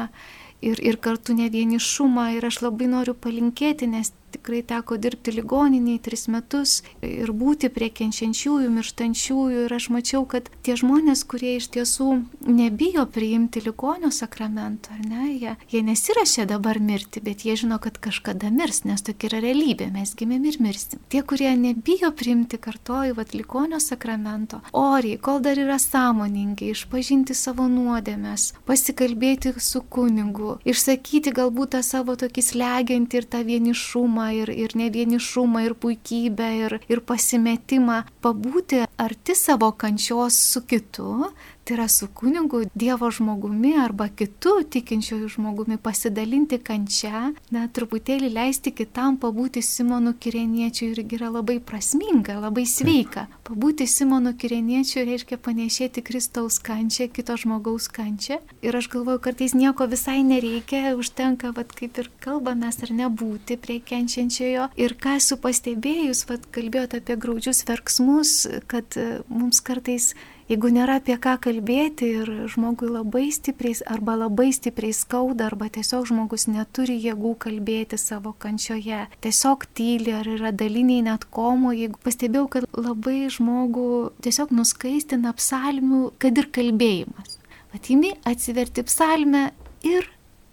ir, 0.65 0.81
ir 0.81 0.99
kartu 1.01 1.37
ne 1.37 1.49
vienišumą 1.53 2.27
ir 2.37 2.45
aš 2.51 2.61
labai 2.67 2.91
noriu 2.91 3.15
palinkėti, 3.15 3.89
nes 3.89 4.13
tikrai 4.35 4.63
teko 4.67 4.99
dirbti 5.01 5.35
ligoniniai 5.35 6.01
tris 6.03 6.27
metus 6.33 6.81
ir 7.05 7.33
būti 7.35 7.71
prie 7.75 7.91
kenčiančiųjų, 7.95 8.71
mirštančiųjų 8.75 9.67
ir 9.67 9.75
aš 9.77 9.91
mačiau, 9.95 10.25
kad 10.29 10.51
tie 10.67 10.77
žmonės, 10.81 11.25
kurie 11.29 11.57
iš 11.59 11.71
tiesų 11.75 12.09
nebijo 12.47 13.07
priimti 13.11 13.63
ligonio 13.65 14.11
sakramento, 14.15 14.93
ar 14.95 15.05
ne, 15.07 15.29
jie, 15.35 15.55
jie 15.73 15.83
nesirašė 15.87 16.47
dabar 16.51 16.81
mirti, 16.81 17.23
bet 17.25 17.45
jie 17.47 17.57
žino, 17.61 17.79
kad 17.83 17.99
kažkada 18.03 18.51
mirs, 18.55 18.83
nes 18.89 19.05
tokia 19.05 19.31
yra 19.31 19.43
realybė, 19.45 19.91
mes 19.95 20.15
gimėm 20.19 20.49
ir 20.51 20.61
mirsim. 20.63 21.03
Tie, 21.13 21.23
kurie 21.27 21.53
nebijo 21.59 22.11
priimti 22.17 22.59
kartoju, 22.61 23.17
vad 23.19 23.35
ligonio 23.37 23.81
sakramento, 23.83 24.61
oriai, 24.77 25.19
kol 25.23 25.41
dar 25.45 25.59
yra 25.61 25.79
sąmoningi, 25.83 26.73
išpažinti 26.75 27.37
savo 27.37 27.67
nuodėmės, 27.71 28.51
pasikalbėti 28.69 29.55
su 29.63 29.83
kunigu, 29.95 30.59
išsakyti 30.69 31.35
galbūt 31.35 31.75
tą 31.77 31.83
savo 31.87 32.17
tokį 32.21 32.45
slegiantį 32.51 33.21
ir 33.21 33.29
tą 33.31 33.43
vienišumą, 33.47 34.24
džiaugsmą, 34.25 34.33
ir, 34.33 34.51
ir 34.51 34.75
nevienišumą, 34.75 35.65
ir 35.65 35.75
puikybę, 35.75 36.49
ir, 36.65 36.81
ir 36.89 37.01
pasimetimą, 37.01 38.05
pabūti 38.23 38.85
arti 38.99 39.35
savo 39.35 39.73
kančios 39.73 40.35
su 40.35 40.63
kitu, 40.63 41.31
tai 41.65 41.77
yra 41.77 41.89
su 41.89 42.09
kunigu, 42.15 42.65
Dievo 42.75 43.09
žmogumi 43.11 43.73
arba 43.81 44.09
kitu 44.09 44.53
tikinčiojų 44.71 45.29
žmogumi 45.37 45.79
pasidalinti 45.81 46.59
kančia, 46.61 47.31
na, 47.55 47.65
truputėlį 47.73 48.29
leisti 48.35 48.73
kitam 48.75 49.17
pabūti 49.21 49.63
Simonu 49.65 50.13
Kireniečiu 50.21 50.91
irgi 50.91 51.19
yra 51.19 51.31
labai 51.33 51.59
prasminga, 51.65 52.37
labai 52.43 52.67
sveika. 52.69 53.27
Pabūti 53.49 53.87
Simonu 53.89 54.35
Kireniečiu 54.37 55.07
reiškia 55.09 55.39
panešėti 55.41 56.05
Kristaus 56.05 56.59
kančią, 56.65 57.09
kito 57.15 57.37
žmogaus 57.41 57.89
kančią. 57.89 58.41
Ir 58.65 58.77
aš 58.77 58.91
galvoju, 58.93 59.23
kartais 59.25 59.57
nieko 59.57 59.89
visai 59.89 60.21
nereikia, 60.27 60.95
užtenka, 61.01 61.55
vad 61.57 61.73
kaip 61.77 62.03
ir 62.03 62.11
kalbamės, 62.25 62.83
ar 62.85 62.93
nebūti 63.01 63.57
prie 63.61 63.81
kenčiančiojo. 63.81 64.69
Ir 64.77 64.97
ką 65.01 65.17
esu 65.23 65.41
pastebėjus, 65.41 66.27
vad 66.29 66.45
kalbėjote 66.55 67.01
apie 67.01 67.17
graudžius 67.21 67.65
verksmus, 67.69 68.37
kad 68.69 68.99
e, 69.01 69.23
mums 69.33 69.63
kartais 69.65 70.13
Jeigu 70.45 70.69
nėra 70.69 70.99
apie 71.01 71.15
ką 71.17 71.39
kalbėti 71.41 72.11
ir 72.19 72.31
žmogui 72.53 72.91
labai 72.93 73.31
stipriai 73.33 73.79
arba 73.89 74.13
labai 74.27 74.51
stipriai 74.53 74.93
skauda, 74.93 75.47
arba 75.49 75.71
tiesiog 75.73 76.05
žmogus 76.11 76.45
neturi 76.53 76.99
jėgų 77.01 77.31
kalbėti 77.47 77.97
savo 77.97 78.35
kančioje, 78.45 79.07
tiesiog 79.25 79.65
tyli 79.73 80.13
ar 80.13 80.29
yra 80.29 80.53
daliniai 80.53 81.07
net 81.07 81.25
komo, 81.33 81.73
jeigu 81.73 81.97
pastebėjau, 82.05 82.51
kad 82.53 82.67
labai 82.77 83.31
žmogų 83.33 83.89
tiesiog 84.27 84.53
nuskaistina 84.53 85.33
psalmių, 85.39 86.11
kad 86.21 86.37
ir 86.37 86.51
kalbėjimas. 86.53 87.39
Atimi 87.73 88.13
atsiverti 88.29 88.85
psalmę 88.85 89.47
ir 89.81 90.11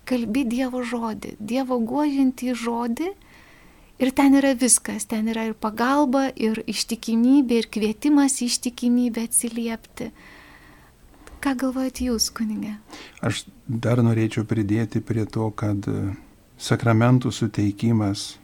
kalbi 0.08 0.46
Dievo 0.48 0.86
žodį, 0.88 1.36
Dievo 1.52 1.82
guodžiantį 1.84 2.56
žodį 2.64 3.12
Ir 4.02 4.10
ten 4.18 4.34
yra 4.34 4.56
viskas, 4.58 5.06
ten 5.06 5.28
yra 5.30 5.44
ir 5.46 5.54
pagalba, 5.54 6.32
ir 6.34 6.64
ištikimybė, 6.66 7.60
ir 7.62 7.68
kvietimas 7.70 8.40
ištikimybę 8.42 9.28
atsiliepti. 9.28 10.08
Ką 11.42 11.54
galvojate 11.58 12.08
jūs, 12.08 12.32
kunigė? 12.34 12.80
Aš 13.22 13.44
dar 13.70 14.02
norėčiau 14.02 14.46
pridėti 14.50 15.04
prie 15.06 15.28
to, 15.30 15.52
kad 15.58 15.86
e, 15.90 16.16
sakramentų 16.58 17.30
suteikimas, 17.34 18.40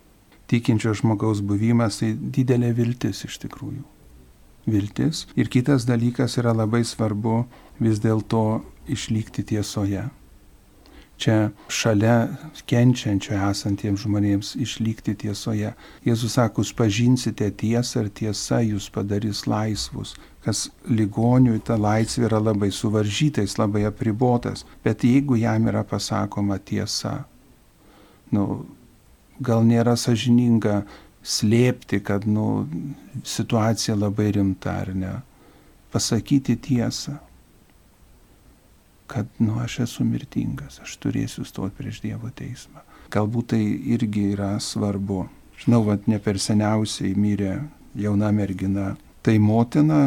tikinčio 0.50 0.94
žmogaus 0.98 1.42
buvimas, 1.42 2.04
tai 2.04 2.14
didelė 2.14 2.72
viltis 2.78 3.24
iš 3.26 3.42
tikrųjų. 3.48 3.82
Viltis. 4.70 5.26
Ir 5.40 5.50
kitas 5.50 5.90
dalykas 5.90 6.38
yra 6.38 6.54
labai 6.54 6.84
svarbu 6.86 7.48
vis 7.82 8.02
dėlto 8.04 8.62
išlikti 8.94 9.46
tiesoje 9.56 10.06
čia 11.18 11.50
šalia 11.74 12.28
kenčiančio 12.70 13.36
esantiems 13.50 14.04
žmonėms 14.06 14.54
išlikti 14.62 15.16
tiesoje. 15.24 15.74
Jėzus 16.06 16.38
sako, 16.38 16.64
jūs 16.64 16.74
pažinsite 16.78 17.50
tiesą 17.62 18.06
ir 18.06 18.12
tiesa 18.22 18.62
jūs 18.62 18.90
padarys 18.94 19.46
laisvus. 19.50 20.16
Kas 20.46 20.68
ligoniui 20.88 21.60
ta 21.66 21.76
laisvė 21.76 22.28
yra 22.30 22.40
labai 22.40 22.70
suvaržyta, 22.72 23.44
jis 23.44 23.58
labai 23.60 23.88
apribotas. 23.90 24.64
Bet 24.86 25.04
jeigu 25.04 25.40
jam 25.42 25.68
yra 25.68 25.84
pasakoma 25.84 26.60
tiesa, 26.60 27.26
nu, 28.32 28.64
gal 29.42 29.66
nėra 29.68 29.98
sažininga 30.00 30.84
slėpti, 31.28 32.00
kad 32.06 32.30
nu, 32.30 32.68
situacija 33.28 33.98
labai 33.98 34.32
rimta 34.38 34.80
ar 34.86 34.94
ne. 34.96 35.16
Pasakyti 35.92 36.56
tiesą 36.62 37.18
kad, 39.08 39.28
nu, 39.40 39.58
aš 39.64 39.80
esu 39.88 40.06
mirtingas, 40.06 40.82
aš 40.84 40.98
turėsiu 41.04 41.46
stoti 41.48 41.76
prieš 41.80 42.02
Dievo 42.04 42.30
teismą. 42.36 42.84
Galbūt 43.14 43.54
tai 43.54 43.64
irgi 43.96 44.34
yra 44.34 44.58
svarbu. 44.60 45.26
Žinau, 45.58 45.82
vad 45.88 46.08
ne 46.12 46.20
per 46.22 46.40
seniausiai 46.44 47.16
mirė 47.18 47.54
jauna 47.98 48.32
mergina. 48.36 48.96
Tai 49.24 49.38
motina 49.40 50.02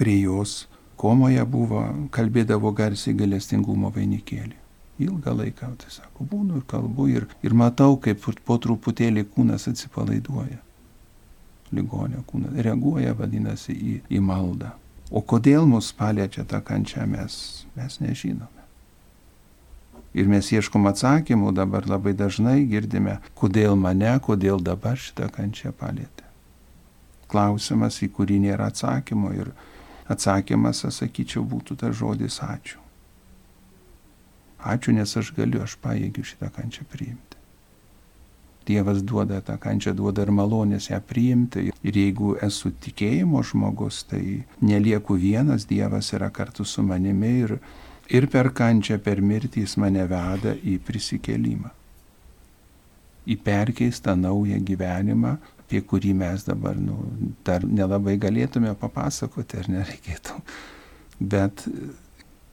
prie 0.00 0.18
jos 0.24 0.66
komoje 0.96 1.44
buvo, 1.48 1.84
kalbėdavo 2.14 2.72
garsiai 2.76 3.14
galestingumo 3.18 3.92
vainikėlį. 3.94 4.58
Ilgą 5.02 5.32
laiką, 5.34 5.72
tai 5.80 5.90
sako, 5.90 6.26
būnu 6.30 6.60
ir 6.60 6.66
kalbu 6.68 7.08
ir, 7.10 7.26
ir 7.42 7.56
matau, 7.58 7.96
kaip 8.00 8.22
po 8.46 8.58
truputėlį 8.60 9.24
kūnas 9.34 9.66
atsipalaiduoja. 9.70 10.60
Ligonio 11.72 12.22
kūnas 12.28 12.58
reaguoja, 12.66 13.16
vadinasi, 13.18 13.72
į, 13.72 13.94
į 14.12 14.20
maldą. 14.22 14.74
O 15.12 15.20
kodėl 15.20 15.66
mus 15.68 15.90
paliečia 15.92 16.46
ta 16.48 16.62
kančia, 16.64 17.04
mes, 17.04 17.66
mes 17.76 17.98
nežinome. 18.00 18.62
Ir 20.16 20.28
mes 20.28 20.48
ieškom 20.52 20.88
atsakymų, 20.88 21.52
dabar 21.56 21.86
labai 21.88 22.12
dažnai 22.16 22.62
girdime, 22.68 23.18
kodėl 23.36 23.76
mane, 23.80 24.12
kodėl 24.24 24.60
dabar 24.60 24.96
šitą 25.00 25.28
kančią 25.32 25.72
palėtė. 25.76 26.24
Klausimas, 27.32 28.00
į 28.04 28.10
kurį 28.16 28.38
nėra 28.44 28.68
atsakymo 28.72 29.32
ir 29.36 29.52
atsakymas, 30.12 30.84
aš 30.88 31.02
sakyčiau, 31.04 31.44
būtų 31.48 31.78
tas 31.80 31.96
žodis 31.96 32.40
ačiū. 32.44 32.80
Ačiū, 34.62 34.96
nes 34.96 35.16
aš 35.16 35.32
galiu, 35.36 35.62
aš 35.64 35.76
pajėgiu 35.80 36.24
šitą 36.28 36.52
kančią 36.56 36.84
priimti. 36.92 37.31
Dievas 38.66 39.02
duoda 39.02 39.40
tą 39.44 39.56
kančią, 39.60 39.94
duoda 39.96 40.24
ir 40.26 40.32
malonės 40.34 40.90
ją 40.90 41.00
priimti. 41.08 41.70
Ir 41.82 41.98
jeigu 41.98 42.34
esu 42.42 42.72
tikėjimo 42.84 43.42
žmogus, 43.46 44.02
tai 44.10 44.42
nelieku 44.62 45.16
vienas, 45.18 45.66
Dievas 45.70 46.12
yra 46.16 46.30
kartu 46.30 46.66
su 46.68 46.84
manimi 46.86 47.32
ir, 47.44 47.56
ir 48.10 48.28
per 48.32 48.52
kančią, 48.54 48.98
per 49.02 49.22
mirtį 49.22 49.64
jis 49.66 49.78
mane 49.82 50.04
veda 50.10 50.54
į 50.62 50.78
prisikėlimą. 50.86 51.72
Į 53.22 53.38
perkeistą 53.38 54.16
naują 54.18 54.58
gyvenimą, 54.66 55.36
apie 55.62 55.82
kurį 55.86 56.12
mes 56.18 56.42
dabar 56.44 56.76
nu, 56.76 56.98
dar 57.46 57.64
nelabai 57.64 58.16
galėtume 58.20 58.74
papasakoti, 58.78 59.62
ar 59.62 59.70
nereikėtų. 59.70 60.40
Bet 61.22 61.62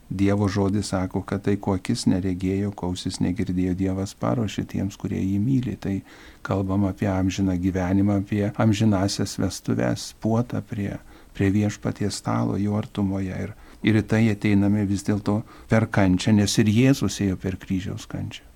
Dievo 0.10 0.48
žodis 0.50 0.90
sako, 0.90 1.22
kad 1.22 1.44
tai, 1.46 1.54
ko 1.62 1.76
akis 1.78 2.08
neregėjo, 2.10 2.72
ko 2.74 2.90
ausis 2.90 3.20
negirdėjo, 3.22 3.76
Dievas 3.78 4.16
paruošė 4.18 4.64
tiems, 4.72 4.98
kurie 4.98 5.20
jį 5.22 5.38
myli. 5.44 5.76
Tai 5.78 6.00
kalbam 6.42 6.88
apie 6.90 7.06
amžiną 7.12 7.54
gyvenimą, 7.62 8.18
apie 8.24 8.48
amžinasias 8.58 9.38
vestuves, 9.38 10.08
puotą 10.18 10.64
prie, 10.66 10.96
prie 11.38 11.52
viešpaties 11.54 12.18
stalo, 12.24 12.58
jo 12.58 12.74
artumoje. 12.80 13.38
Ir, 13.38 13.54
ir 13.86 14.00
į 14.02 14.04
tai 14.10 14.24
ateiname 14.34 14.88
vis 14.90 15.06
dėlto 15.06 15.44
per 15.70 15.86
kančią, 15.94 16.34
nes 16.42 16.58
ir 16.58 16.74
Jėzus 16.74 17.20
ėjo 17.22 17.38
per 17.38 17.60
kryžiaus 17.62 18.10
kančią. 18.10 18.48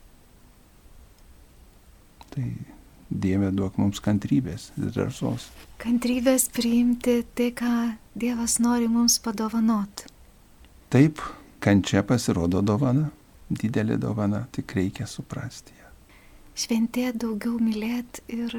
Tai 2.33 2.47
Dieve 3.13 3.51
duok 3.53 3.77
mums 3.77 4.01
kantrybės 4.01 4.71
ir 4.79 4.89
drąsos. 4.89 5.51
Kantrybės 5.77 6.47
priimti 6.49 7.19
tai, 7.37 7.51
ką 7.53 7.75
Dievas 8.17 8.57
nori 8.63 8.89
mums 8.89 9.19
padovanoti. 9.21 10.09
Taip, 10.93 11.21
kančia 11.63 12.03
pasirodo 12.07 12.61
dovana, 12.61 13.07
didelė 13.49 13.97
dovana, 14.01 14.43
tik 14.51 14.75
reikia 14.77 15.07
suprasti 15.07 15.75
ją. 15.79 15.91
Šventė 16.59 17.11
daugiau 17.15 17.55
mylėti 17.61 18.25
ir 18.35 18.57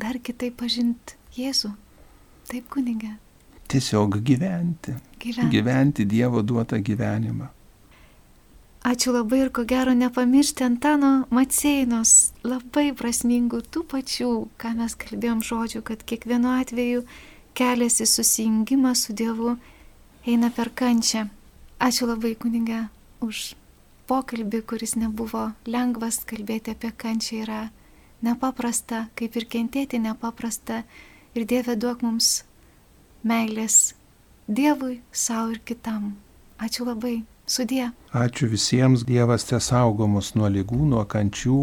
dar 0.00 0.18
kitaip 0.18 0.56
pažinti 0.62 1.18
Jėzų. 1.36 1.74
Taip, 2.48 2.68
kunigė. 2.72 3.12
Tiesiog 3.68 4.20
gyventi. 4.22 4.94
Gyventi. 5.20 5.50
Gyventi 5.52 6.06
Dievo 6.06 6.42
duotą 6.42 6.78
gyvenimą. 6.80 7.50
Ačiū 8.86 9.10
labai 9.10 9.40
ir 9.42 9.48
ko 9.50 9.64
gero 9.66 9.92
nepamiršti 9.98 10.62
Antano 10.62 11.26
Matseinos 11.34 12.12
labai 12.46 12.92
prasmingų 12.94 13.64
tų 13.74 13.82
pačių, 13.90 14.30
ką 14.62 14.70
mes 14.78 14.94
kalbėjom 14.94 15.42
žodžių, 15.42 15.82
kad 15.88 16.04
kiekvienu 16.06 16.52
atveju 16.60 17.02
kelias 17.58 17.98
į 17.98 18.06
susijungimą 18.06 18.94
su 18.94 19.16
Dievu 19.18 19.56
eina 20.26 20.52
per 20.54 20.70
kančią. 20.70 21.26
Ačiū 21.76 22.08
labai 22.08 22.32
kunigė 22.40 22.86
už 23.20 23.52
pokalbį, 24.08 24.62
kuris 24.64 24.96
nebuvo 24.96 25.50
lengvas, 25.68 26.22
kalbėti 26.24 26.72
apie 26.72 26.92
kančią 26.96 27.42
yra 27.42 27.60
nepaprasta, 28.24 29.06
kaip 29.18 29.36
ir 29.36 29.46
kentėti 29.50 30.00
nepaprasta. 30.00 30.84
Ir 31.36 31.44
Dieve 31.44 31.76
duok 31.76 32.00
mums 32.06 32.44
meilės 33.26 33.94
Dievui, 34.46 35.00
savo 35.10 35.50
ir 35.52 35.60
kitam. 35.66 36.14
Ačiū 36.62 36.86
labai. 36.86 37.24
Sudie. 37.46 37.90
Ačiū 38.14 38.48
visiems. 38.50 39.04
Dievas 39.06 39.44
te 39.46 39.58
saugo 39.60 40.06
mus 40.10 40.32
nuo 40.34 40.48
lygų, 40.50 40.80
nuo 40.90 41.04
kančių, 41.06 41.58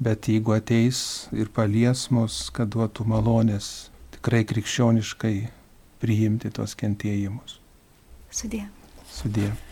bet 0.00 0.28
jeigu 0.30 0.54
ateis 0.56 1.28
ir 1.36 1.50
palies 1.52 2.06
mus, 2.14 2.46
kad 2.54 2.70
duotų 2.72 3.08
malonės 3.08 3.90
tikrai 4.16 4.44
krikščioniškai 4.48 5.36
priimti 6.00 6.52
tos 6.54 6.76
kentėjimus. 6.78 7.58
Sudie. 8.30 8.68
Sudie. 9.18 9.67